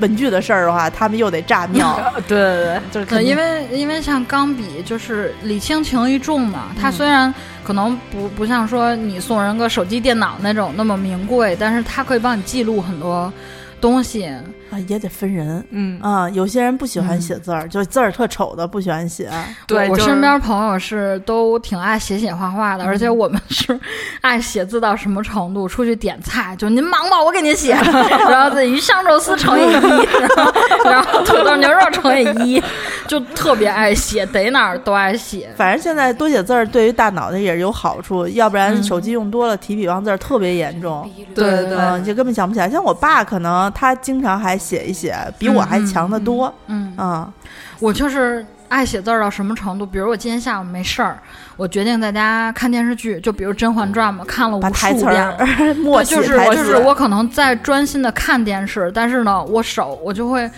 [0.00, 7.32] 文具的事儿的话，他们又得炸庙，对对对，对， 就是因为因为像钢笔就是礼轻情意重嘛，它虽然
[7.64, 13.32] 可能不不像说你送人个手机、电脑那种那么名贵，但是它可以帮你记录很多
[13.80, 14.30] 东西。
[14.70, 15.64] 啊也得分人。
[15.70, 19.30] 嗯，啊、有些人不喜欢写字儿，就字儿特丑的不喜欢写。
[19.66, 23.78] 对，就是我身边朋友是都挺爱写写画画的，而且我们是
[24.20, 25.66] 爱写字到什么程度？
[25.68, 27.72] 出去点菜，就您忙吧，我给您写，
[28.28, 32.24] 然后自己鱼香肉丝乘以一，然后土豆牛肉乘以
[32.54, 32.62] 一，
[33.06, 35.50] 就特别爱写，逮哪儿都爱写。
[35.56, 41.08] 反正现在多写字儿对于大脑袋也是有好处，要不然嗯手机用多了提笔忘字儿特别严重。
[41.34, 42.68] 对对对，嗯，就根本想不起来。
[42.68, 46.52] 像我爸，可能他经常还写一写，比我还强得多。
[46.66, 47.32] 嗯，嗯，
[47.78, 49.86] 我就是爱写字儿到什么程度？
[49.86, 51.18] 比如我今天下午没事儿，
[51.56, 55.36] 我决定在家看电视剧，就比如《甄嬛传》嘛，看了无数遍。
[56.04, 60.50] 就是就是我可能在专心的看电视，但是呢，我手我就会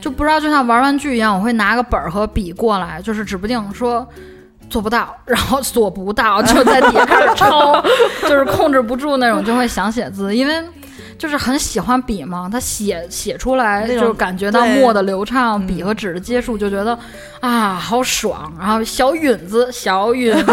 [0.00, 4.06] 就不知道，就像玩玩具一样，我会拿个本儿和笔过来，就是指不定说。
[4.68, 7.80] 做不到，然后锁不到，就在底下开始抄，
[8.28, 10.60] 就是控制不住那种，就会想写字，因为
[11.18, 16.98] 就是很喜欢笔嘛，他写写出来就感觉到墨的流畅，笔和纸的接触，就觉得
[17.40, 20.44] 啊好爽，然后小允子 小允子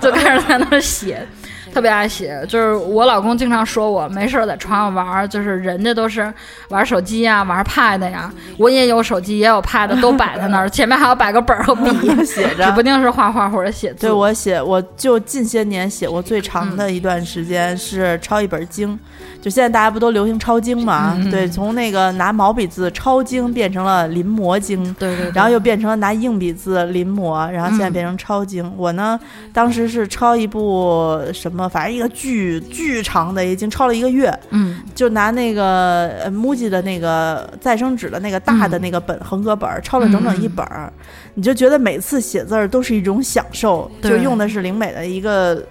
[0.00, 1.26] 就就开始在那儿写。
[1.72, 6.32] 特别爱写，就是我老公经常说我没事儿在床上玩儿，就是人家都是
[6.68, 11.90] 玩手机呀、玩 pad 呀，我也有手机也有 pad，都摆在那儿， 前面还要摆个本儿和笔，
[12.24, 12.80] 写着指不。
[12.80, 14.02] 定是画画或者写字。
[14.02, 18.96] 对我写，我就近些年写过最长的一段时间是抄一本经，
[19.44, 21.14] 就现在大家不都流行抄经嘛？
[21.30, 28.72] 对，从那个拿毛笔字抄经变成了临摹经，对对对，然后又变成了拿硬笔字临摹，然后现在变成抄经。
[28.74, 29.20] 我呢，
[29.52, 40.90] 当时是抄一部什么，反正一个巨巨长的，已经抄了一个月，嗯就拿那个呃 MUJI 的那个再生纸的那个大的那个本、横格本儿，抄了整整一本儿。
[41.34, 45.62] 你就觉得每次写字儿都是一种享受，就用的是灵美的一个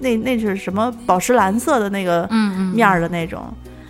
[0.00, 2.28] 那那是什么宝石蓝色的那个
[2.74, 3.42] 面儿的那种。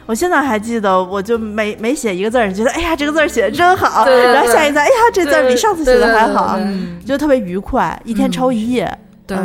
[0.07, 4.05] 我现在还记得，我就每每写一个字儿，觉得哎呀，这个字儿写的真好。
[4.05, 6.59] 对对对然后下一次，哎呀，这字儿比上次写的还好，
[7.07, 8.93] 就特别愉快，一天抄一页。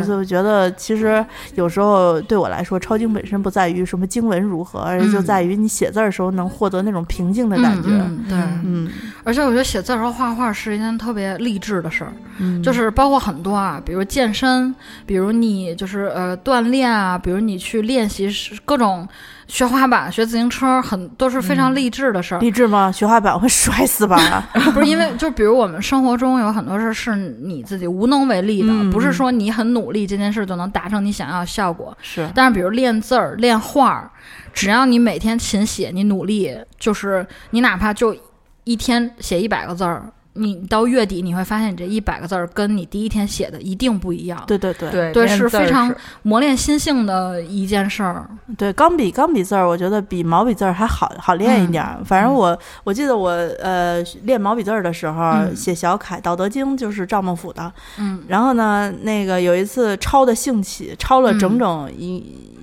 [0.04, 5.24] 所以我觉得其实有时候对我来说，抄经本身不在于什么经文如何，而是就嗯。
[5.24, 7.88] 在于你写字儿的时候能获得那种平静的感觉。
[7.88, 8.38] 嗯嗯对。
[8.64, 8.90] 嗯。
[9.24, 18.28] 而且我觉得写字儿和画画是一件特别励志的事儿，嗯，就是包括很多啊，比如健身，比如你就是呃锻炼啊，比如你去练习
[18.64, 19.06] 各种
[19.48, 22.38] 学滑板、学自行车，很都是非常励志的事儿。
[22.38, 22.90] 励志吗？
[22.90, 24.48] 学滑板会摔死吧？
[24.74, 31.96] 不是因为，就比如我们生活中有很多事是你自己无能为力的，嗯不是说你很努力这件事就能达成你想要的效果。
[32.02, 34.10] 是，但是比如练字儿、练画儿，
[34.52, 38.16] 只要你每天勤写，你努力，就是你哪怕就
[38.64, 44.42] 一天写一百个字儿，你到月底你会发现你这一百个字儿跟你第一天写的一定不一样。
[44.46, 45.12] 对对对。
[45.12, 48.28] 对是非常磨练心性的一件事儿。
[48.56, 51.98] 对，钢笔钢笔字儿，我觉得比毛笔字儿还好好练一点儿。
[52.04, 55.56] 反正我我记得我呃练毛笔字儿的时候，嗯。
[55.56, 58.22] 写小楷《道德经》就是赵孟俯的，嗯。
[58.28, 61.58] 然后呢，那个有一次抄的兴起，抄了整嗯。
[61.58, 62.55] 整一、一，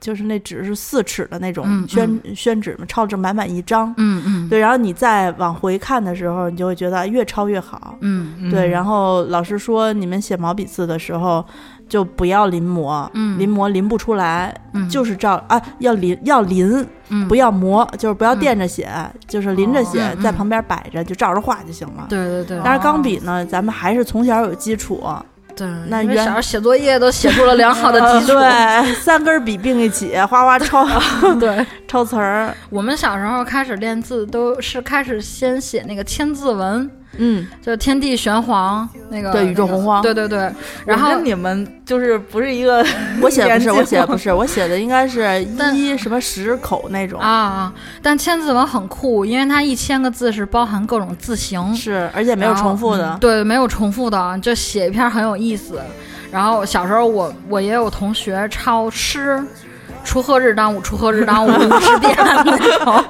[0.00, 3.92] 就是那纸是四尺的那种嗯宣、宣纸嘛，抄着满满一张。
[3.98, 7.96] 嗯嗯，对，然后你再往回看的时候，你就会觉得越抄越好。
[8.00, 11.44] 嗯对，嗯然后老师说你们写毛笔字的时候，
[11.88, 13.38] 就不要临摹，嗯。
[13.38, 14.88] 临摹临不出来，嗯。
[14.88, 17.28] 就是照啊，要临要临，嗯。
[17.28, 18.88] 不要磨，就是不要垫着写，
[19.28, 22.06] 就是临着写，在旁边摆着，就照着画就行了。
[22.08, 25.02] 对对对，但是钢笔呢，咱们还是从小有基础，
[25.56, 28.32] 对，那原因为小时候写作业都写出了良好的 基础。
[28.32, 30.86] 对，三根笔并一起，哗哗抄
[31.40, 36.90] 对， 抄词儿，我们小时候开始练字，都是开始先写那个千字文，
[37.22, 40.50] 嗯，就天地玄黄那个，对宇宙洪荒对对对，
[40.86, 42.84] 然后跟你们就是不是一个
[43.20, 53.18] 我写的不是，我写的不是， 我写的应该是一什么十口那种，啊，但千字文很酷，因为它一千个字是包含各种字形，是，而且没有重复的。
[53.20, 55.78] 对，没有重复的，就写一篇很有意思。
[56.32, 59.42] 然后小时候我我也有同学抄诗。
[60.04, 63.04] 锄禾日当午，锄禾日当午， 五十遍那种。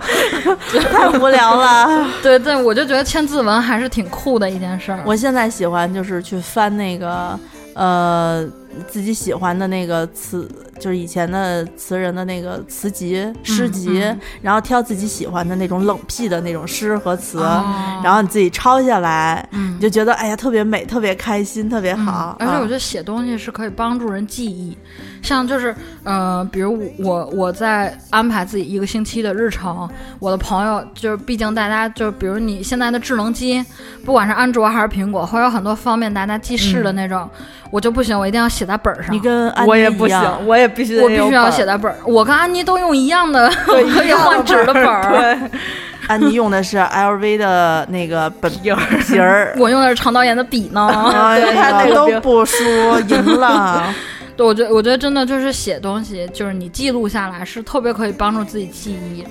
[0.92, 2.06] 太无聊了。
[2.22, 5.02] 对对，我就觉得千字文还是挺酷的一件事儿。
[5.06, 7.38] 我现在喜欢就是去翻那个
[7.74, 8.46] 呃
[8.88, 10.48] 自己喜欢的那个词，
[10.78, 22.36] 就是以前的词人的那个词集、诗集，嗯然后挑自己喜欢的那种冷僻的那种诗和词，哦然后你自己抄下来，嗯你就觉得哎呀特别美、特别开心、特别好。
[22.38, 24.76] 而且我觉得写东西是可以帮助人记忆，
[25.22, 33.64] 像就是呃，比如我我在安排自己一个星期的日程，我的朋友就是，毕竟大家就比如你现在的智能机，
[34.04, 37.28] 不管是安卓还是苹果，会有很多方便大家记事的那种，
[37.70, 39.14] 我就不行，我一定要写在本儿上。
[39.14, 45.60] 你跟安妮我也不妮一样行，我也必须得我必须要写在本儿，我跟安妮都用一样的 可以换纸的本儿，对，
[46.08, 49.54] 安妮用的是 LV 的那个本皮儿。
[49.58, 50.88] 我用的是长导演的笔呢。
[50.88, 52.64] 哎对他那呀，都不输，
[53.08, 53.94] 赢了。
[54.36, 59.24] 对，我觉得我觉得真的就是写东西，就是你记录下来是特别可以帮助自己记忆。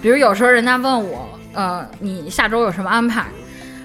[0.00, 3.26] 比如有时候人家问我，呃，你下周有什么安排？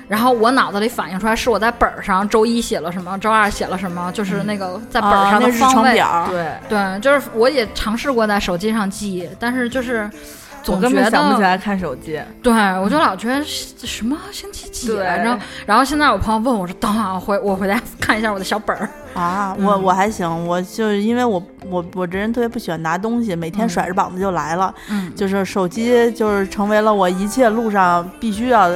[0.07, 5.89] 然后我脑子里反映出来是我在本儿上周一写了什么，周二写了什么，就是那个在本儿上的日方位。
[5.89, 10.09] 程表，对，对，就是我也尝试过在手机上记，但是就是
[10.46, 12.19] 我总觉得根本想不起来看手机。
[12.43, 15.39] 对，我就老觉得什么星期几对来着？
[15.65, 18.89] 然后现在我朋友问我说：“等会儿我回我回家 看一下我的小本儿。
[19.13, 28.69] 啊，我我还行，我就是因为我我我这人特别不喜欢拿东西，每天甩着膀子就来了，”嗯，就是手机就是成为了我一切路上必须要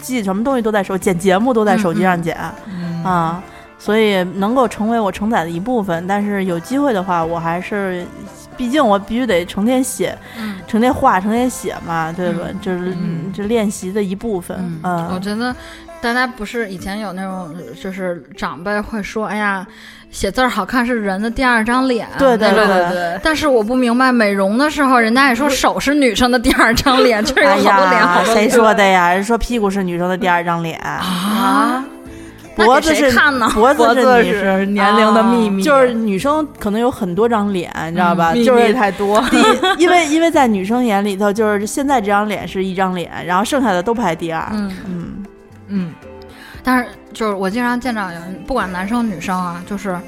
[0.00, 3.40] 记什么东西都在手，剪节目都在手机上剪、嗯啊，
[3.78, 6.04] 所以能够成为我承载的一部分。
[6.08, 8.04] 但是有机会的话，我还是，
[8.58, 12.40] 毕竟我必须得成天写，嗯成天画，成天写嘛，对吧？
[12.48, 15.54] 嗯这是嗯这练习的一部分，嗯，我嗯觉得
[16.02, 19.66] 大家不是以前有那种，就是长辈会说：“哎呀，
[20.10, 29.12] 写字儿好看是人的第二张脸。”对对对对对，但是我不明白，美容的时候，人家也说手是女生的第二张脸，就是有哎好多脸，好多脸说的呀？
[29.12, 31.84] 人说屁股是女生的第二张脸，啊？
[32.66, 33.48] 脖子是看呢？
[33.54, 38.32] 脖脖子是女是年龄的秘密，就是女生可能有很多张脸，你知道吧？
[38.32, 39.20] 秘密就是太多。
[39.30, 39.42] 第一，
[39.78, 44.46] 因为因为在女生眼里头，就是现在这张脸是一张脸，然后剩下的都排第二。
[44.52, 45.24] 嗯，嗯，
[45.68, 45.94] 嗯，
[46.62, 49.98] 但是就是我经常见到有人，不管男生女生啊，就是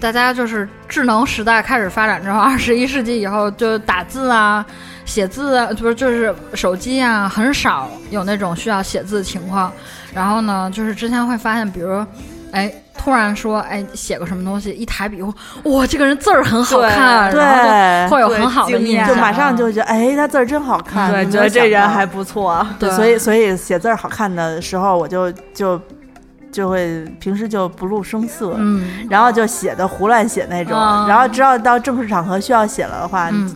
[0.00, 4.64] 大家就是智能时代开始发展之后，二十一世纪以后，就打字啊、
[5.08, 9.72] 写字啊，不是就是手机啊，很少有那种需要写字的情况。
[10.14, 12.06] 然后呢，就是之前会发现，比如，
[12.52, 12.72] 哎。
[13.00, 21.12] 突然说，哎，写个什么东西，一抬笔，哇，这个人字儿很好看，对然后会有很好的惊讶印象，就马上就觉得，哎，他字儿真好看。
[21.12, 22.66] 对，觉得这人还不错。
[22.76, 25.80] 对，所以所以写字儿好看的时候，我就就
[26.50, 28.56] 就会平时就不露声色。
[28.58, 33.54] 嗯然后就写的胡乱写那种，啊然后只要到正式场合需要写了的话，嗯，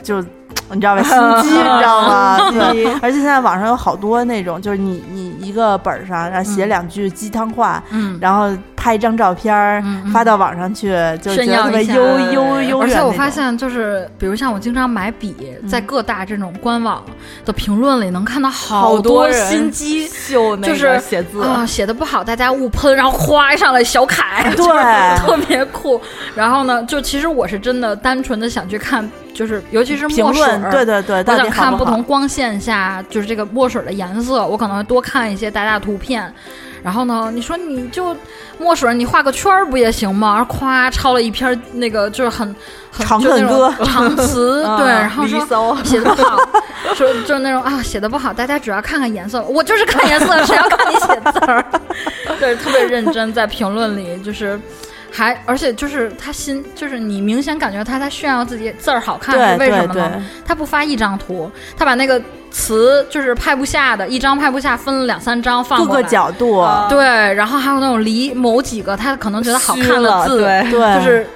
[0.00, 0.24] 就
[0.70, 1.02] 你知道吧，
[1.42, 2.50] 心机， 你知道吗？
[2.50, 8.48] 对，而且现在网上有好多那种，就是你你一个本上，然后写嗯两句鸡汤话，嗯，然后
[8.84, 9.82] 拍一张照片儿、
[10.12, 10.88] 发到网上去，
[11.22, 15.34] 就觉得悠悠悠而且我发现，就是比如像我经常买笔，
[15.66, 17.02] 在各大这种官网
[17.46, 25.16] 的评论里能看到好多人心机秀那就是个写字，啊，写的不好大家误喷，然后哗一上来小楷， 对。
[25.16, 25.98] 特别酷。
[26.34, 36.30] 然后呢，就其实我是真的单纯的想去看，就是尤其是墨水对对对，我想看不同光线下，就是这个墨水的颜色，我可能会多看一些大家的图片。
[36.84, 38.14] 然后呢，你说你就
[38.58, 40.34] 墨水，你画个圈儿不也行吗？
[40.36, 42.54] 然后夸抄了一篇那个就是很
[42.90, 46.36] 很长就那种恨歌 长词， 对，然后离说， 写的不好，
[46.94, 49.42] 说就是那种啊写的不好，大家主要看看颜色。
[49.44, 51.64] 我就是看颜色，谁要看你写字儿？
[52.38, 54.60] 对，特别认真，在评论里就是。
[55.14, 60.22] 还而且就是他心，就是你明显感觉他在炫耀自己字儿好看，是为什么呢？
[60.44, 66.02] 他不发一张图，他把那个词就是拍不下的一张拍不下，分了两三张放各个。
[66.04, 67.04] 角度，啊对，
[67.34, 71.26] 然后还有那种离某几个他可能觉得好看的字，对，对，就是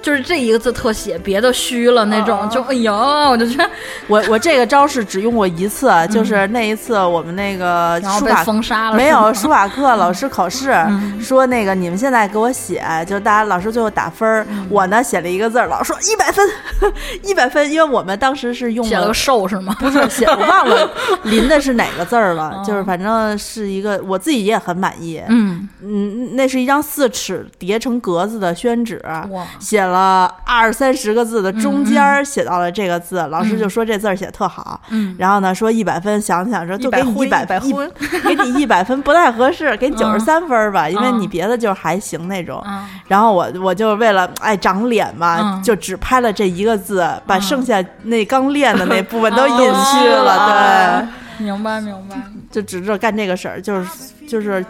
[0.00, 2.46] 就是这一个字特写，别的虚了那种，啊。
[2.46, 3.68] 就哎呦，我就觉得
[4.06, 11.20] 我我这个招式只用过一次，就是那一次我们那个书法封杀了，没有书法课 老师考试嗯。
[11.20, 16.48] 说那个你们现在给我写，就大家老师最后打分我呢写了一个字，老师说一百分，
[17.22, 19.76] 一百分，因为我们当时是用写了个瘦是吗？
[19.78, 20.90] 不是写，我忘了
[21.24, 22.64] 临的是哪个字儿了，哦。
[22.66, 25.20] 就是反正是一个我自己也很满意。
[25.28, 34.80] 嗯，嗯，那是一张四尺叠成格子的宣纸，哇，写了二三十个字的，中间儿写到了这个字，老师就说这字儿写特好。
[34.90, 35.16] 嗯。
[35.18, 37.60] 然后呢，说一百分，想想说就给你一百分
[38.24, 41.20] 给你一百分不太合适，给你九十三分儿吧，因为嗯。
[41.20, 42.62] 你别的就是还行那种。
[42.66, 42.84] 嗯。
[43.06, 47.42] 然后我我就为了哎长脸嘛，嗯就只拍了这一个字，把嗯。
[47.42, 51.08] 剩下那刚练的那部分都哦隐去了，
[51.38, 52.16] 对明白明白，
[52.50, 53.88] 就只知道干这个事儿，就是
[54.28, 54.64] 就是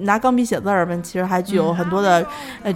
[0.00, 2.24] 拿钢笔写字儿吧，其实还具有很多的
[2.62, 2.74] 呃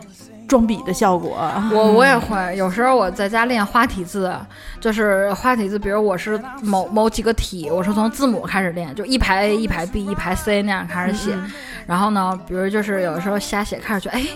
[0.48, 1.36] 装笔的效果。
[1.72, 4.34] 我我也会，有时候我在家练花体字，
[4.80, 11.36] 就是花体字，比如我是某某几个体，我是从字母开始练，就一排 A 一排 B 一排 C 那样开始写，
[11.86, 14.26] 然后呢，比如就是有时候瞎写，开始觉得哎。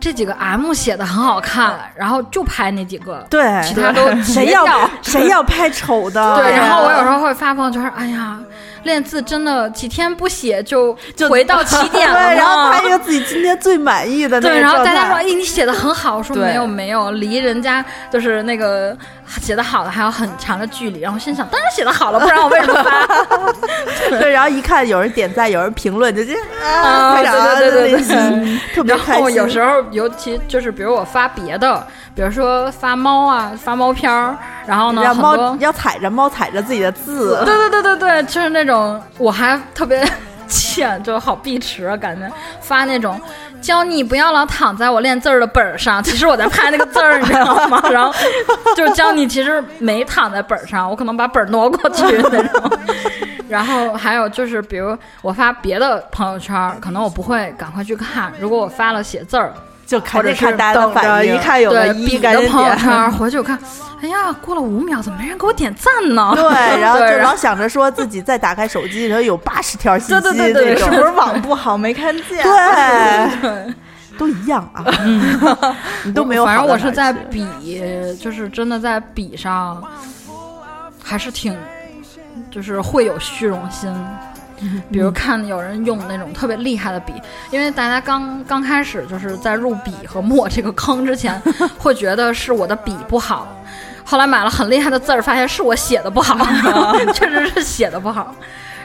[0.00, 6.36] 这几个 M 写的很好看，然后就拍那几个，对，其他都谁要谁要拍丑的？
[6.36, 8.38] 对，然后我有时候候会发朋友圈，哎呀，
[8.82, 18.96] 练字真的几天不写就就回到起点了 对，然后拍一个自己今天最满意的那对，然后大家说：“态哎，你写的很好。”我说：“没有没有，离人家就是那个
[19.26, 23.06] 写的好的还有很长的距离，然后心想，当然写的好了，不然我为什么发？
[24.10, 27.16] 对，然后一看有人点赞，有人评论，就这啊，
[27.58, 29.14] 对对对对对，特别开心。
[29.14, 40.06] 然后有时候，尤其就是比如我发别的，比如说发猫啊，发猫片儿，然后呢，要猫要踩着猫踩着自己的字，对对对对对，就是那种我还特别
[40.46, 43.20] 欠，就好碧池啊，感觉发那种。
[43.64, 47.82] 教你不要老躺在我练字儿的本儿上，其实我在拍那个字儿，你知道吗？
[47.90, 48.12] 然后
[48.76, 52.70] 就是教你其实没躺在本儿上，我可能把本儿挪过去 那种。
[53.48, 58.30] 然后还有就是，比如我发别的朋友圈，可能我不会赶快去看。
[58.38, 59.52] 如果我发了写字儿。
[59.86, 63.58] 就看着看大家的反应，一看有对一的朋友 圈，回去我看，
[64.02, 66.32] 哎呀，过了五秒，怎么没人给我点赞呢？
[66.36, 72.42] 对，然后就老想着说自己再打开手机，然后有八十条信息，对对对对，是不是网不好没看见？
[73.40, 73.74] 对，
[74.16, 74.84] 都一样啊，
[76.04, 76.44] 你都没有。
[76.44, 77.46] 反正我是在比，
[78.20, 79.82] 就是真的在比上，
[81.02, 81.56] 还是挺，
[82.50, 83.92] 就是会有虚荣心。
[84.90, 87.12] 比如看有人用那种特别厉害的笔，
[87.50, 91.40] 因为大家刚刚开始就是在入笔和墨这个坑之前，
[91.78, 93.56] 会觉得是我的笔不好，
[94.04, 96.36] 后来买了很厉害的字儿，发现是我写的不好，
[97.14, 98.34] 确实是写的不好。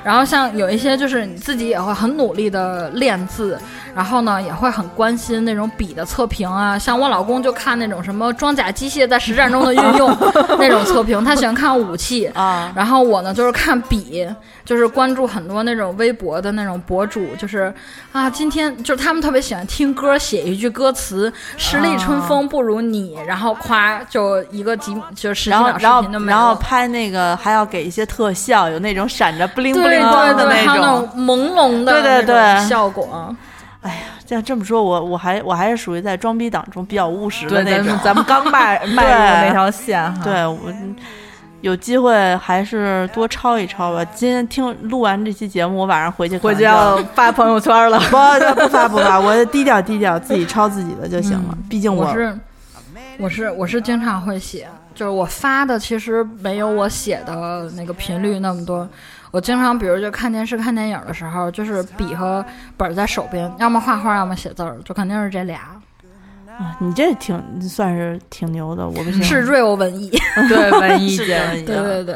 [0.01, 3.59] 然后像有一些就是你自己也会很努力的练字。
[4.00, 10.10] 然后呢，也会很关心那种笔的测评啊，像我老公就看那种什么装甲机械在实战中的运用
[10.58, 12.72] 那种测评，他喜欢看武器啊。
[12.74, 14.26] 然后我呢，就是看笔，
[14.64, 17.74] 就是关注很多那种微博的那种博主，就是
[18.14, 26.38] 啊，今天就是他们特别喜欢听歌，写一句歌词“十里春风不如你”，然后夸就一个几就十几秒视频就没了。
[26.38, 33.36] 然后拍那个还要给一些特效，有那种闪着布灵布灵光的那种朦胧的对对对效果。
[33.82, 37.98] 哎呀，这样这么说，我我还我还是属于在装逼党中比较务实的那种。
[38.04, 40.58] 咱们刚迈 迈入那条线哈，对 我
[41.62, 44.04] 有机会还是多抄一抄吧。
[44.14, 47.98] 今天听录完这期节目，我晚上回去回去要发朋友圈了。
[48.12, 51.58] 不不发不发，我低调低调，自己抄自己的就行了。
[51.70, 52.38] 毕竟我是
[53.18, 58.88] 我是我是经常会写，就是我发的其实没有我写的那个频率那么多。
[59.32, 62.44] 我经常，比如就看电视、看电影的时候，就是笔和
[62.78, 65.60] 本在手边，要么画画，要么写字儿，就肯定是这俩。
[66.60, 69.24] 啊，你这挺算是挺牛的，我不 行。
[69.24, 70.10] 是 real 文艺，
[70.50, 72.16] 对文艺界，对对对，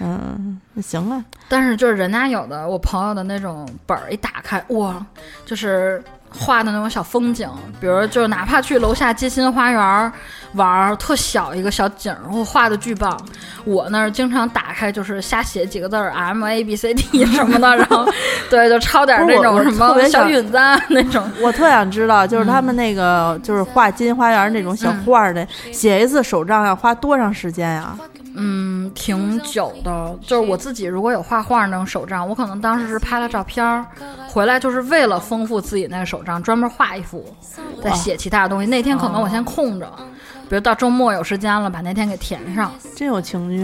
[0.00, 1.24] 嗯，那行了。
[1.48, 5.04] 但是就是人家有的，我朋友的那种本儿一打开，哇，
[5.44, 6.02] 就是。
[6.32, 10.12] 画的那种小风景，比如就哪怕去楼下街心花园
[10.54, 13.20] 玩，特小一个小景，我画的巨棒。
[13.64, 18.06] 我那儿经常打开就是瞎写几个字儿 M A B C D 什么的，然后
[18.48, 20.56] 对，就抄点那种什么小允子
[20.90, 21.28] 那种。
[21.42, 27.96] 我特想知道，就是他们那个就是画街心花园那种小画的，写一次手账要花多长时间呀？
[28.34, 30.18] 嗯，挺久的。
[30.22, 33.84] 就是我自己如果有画画那种手账，我可能当时是拍了照片儿，
[34.28, 37.24] 回来就是为了丰富自己那个手账，专门画一幅，
[37.82, 38.66] 再写其他的东西。
[38.66, 39.92] 那天可能我先空着。
[40.50, 43.58] 比如到周末有时间了，把那天给填上，真有情趣。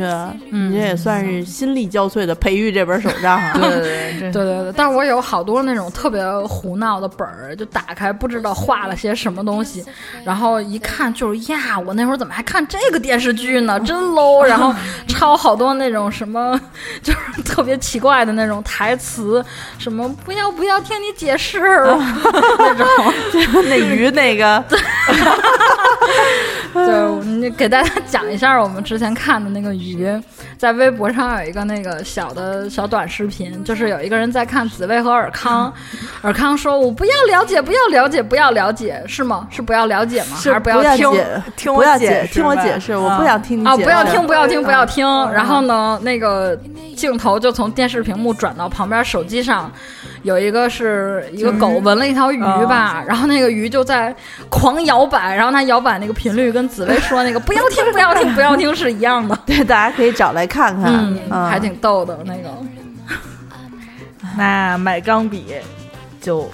[0.53, 3.41] 你这也算是心力交瘁的培育这本手账。
[3.55, 3.81] 对对
[4.31, 4.73] 对对对。
[4.77, 9.85] 但是我有好多那种特别胡闹的本儿，就打开不知道画了些什么东西，
[10.25, 13.81] 然后一看就是呀，我那会儿怎么还看这个电视剧呢？
[13.81, 14.45] 真 low。
[14.47, 14.73] 然后
[15.09, 16.61] 抄好多那种什么，
[17.03, 19.45] 就是特别奇怪的那种台词，
[19.77, 23.13] 什么不要不要听你解释 那种，
[23.53, 24.65] 就那鱼那个。
[26.87, 30.09] 就你给大家讲一下我们之前看的那个鱼，
[30.59, 35.73] 在微博上有一个那个小的小短视频，就是有一个人在看紫薇和尔康，
[36.23, 39.47] 尔康说：“我不要了解，不要了解，不要了解，是吗？
[39.51, 40.37] 是不要了解吗？
[40.37, 41.11] 还是不要听？
[41.57, 43.77] 听我解，听我解释，我不想听你啊！
[43.77, 45.07] 不要听，不要听，不要听。
[45.31, 46.59] 然后呢，那个
[46.97, 49.71] 镜头就从电视屏幕转到旁边手机上。”
[50.27, 54.13] 有一个是一个狗闻了一条鱼吧，然后那个鱼就在
[54.51, 59.39] 狂摇摆，然后它摇摆那个频率跟紫薇说那个 不要听不要听不要听是一样的。
[59.47, 61.17] 对，大家可以找来看看，
[61.49, 62.51] 还挺逗的那个。
[64.37, 65.55] 那买钢笔
[66.21, 66.51] 就。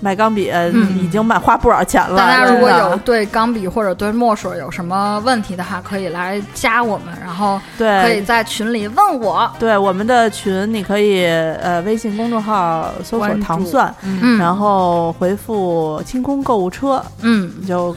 [0.00, 0.52] 买钢笔
[1.00, 2.16] 已经买花不少钱了。
[2.16, 9.50] 大家如果有对钢笔或者对墨水有什么问题的话，可以来加我们，然后对可以在群里问我。
[9.58, 13.94] 对我们的群，你可以呃微信公众号搜索“糖蒜”，
[14.38, 17.94] 然后回复“清空购物车”，嗯，就。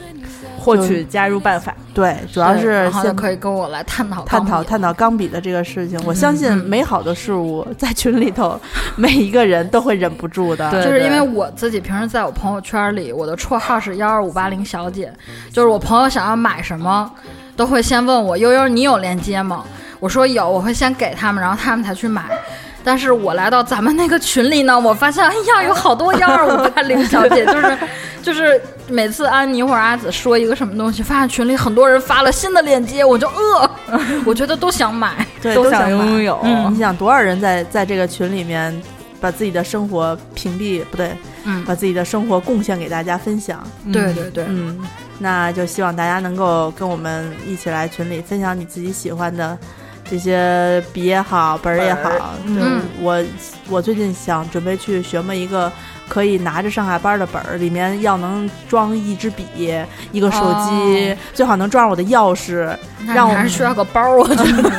[0.60, 5.98] 获取加入办法，对，主要是先可以跟我来探讨探讨探讨钢笔的这个事情。
[6.04, 8.60] 我相信美好的事物在群里头，
[8.96, 10.70] 每一个人都会忍不住的。
[10.70, 15.10] 就是因为我自己平时在我朋友圈里，我的绰号是幺二五八零小姐，
[15.50, 17.10] 就是我朋友想要买什么。
[17.56, 19.64] 都会先问我悠悠你有链接吗？
[19.98, 22.24] 我说有，我会先给他们，然后他们才去买。
[22.82, 27.78] 但是我来到咱们那个群里呢，我发现哎呀，有好多幺二五八零小姐，就是
[28.22, 33.70] 就是每次安妮或者阿紫说一个什么东西，发现群里很多人发了新的链接，我就饿，
[34.24, 36.38] 我觉得都想买，对，都想拥有。
[36.42, 38.74] 嗯，你想多少人在在这个群里面
[39.20, 41.12] 把自己的生活屏蔽，不对，
[41.44, 43.62] 嗯，把自己的生活贡献给大家分享。
[43.92, 44.78] 对对对，嗯，
[45.18, 49.58] 那就希望大家能够跟我们一起来群里分享你自己喜欢的。
[50.10, 53.22] 这些笔也好，本儿也好，嗯，我
[53.68, 55.70] 我最近想准备去学么一个
[56.08, 59.46] 可以拿着上下班的本儿，里面要能装一支笔，
[60.10, 62.76] 一个手机，最好能装上我的钥匙。
[63.06, 64.70] 让我还是需要个包，我觉得。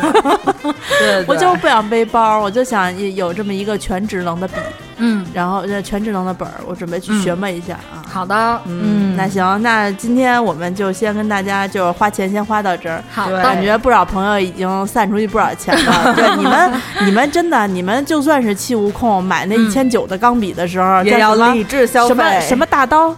[0.99, 4.55] 对，我就不想背包，我就想有这么一个全职能的笔。
[5.03, 8.05] 嗯，然后这全智能的本儿，我准备去学摸一下啊。
[8.07, 13.03] 好的，嗯，那行，那今天我们就先跟大家就花钱先花到这儿。
[13.11, 16.13] 好，感觉不少朋友已经散出去不少钱了。
[16.15, 16.71] 对，你们
[17.05, 22.15] 你们真的，你们就算是气无控买那一千九的钢笔的时候，也要理智消费。
[22.15, 23.15] 什么什么大刀？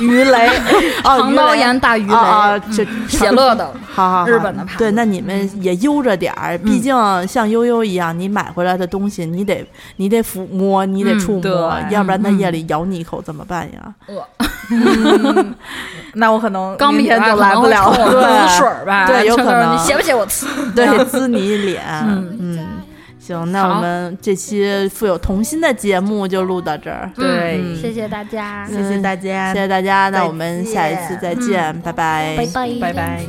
[0.00, 0.50] 鱼雷，
[1.02, 2.14] 长刀岩大鱼雷。
[2.14, 4.76] 啊，这写乐的，好好日本的牌。
[4.78, 6.94] 对，那你们也悠着点儿，毕竟
[7.26, 9.66] 像悠悠一样，你买回来的东西，你得
[9.96, 13.94] 你得抚摸，你得触摸，要不然它夜里咬你一口怎么办呀？
[14.08, 14.26] 饿，
[16.14, 19.06] 那我可能明天就来不了，滋水吧？
[19.06, 20.46] 对，有可能你写不写我呲？
[20.74, 21.82] 对，滋你脸，
[22.40, 22.73] 嗯。
[23.26, 27.10] 行，那我们这期富有童心的节目就录到这儿。
[27.16, 30.10] 对，谢谢大家，谢谢大家，谢谢大家。
[30.10, 33.24] 那我们下一次再见，拜拜，拜拜，拜拜。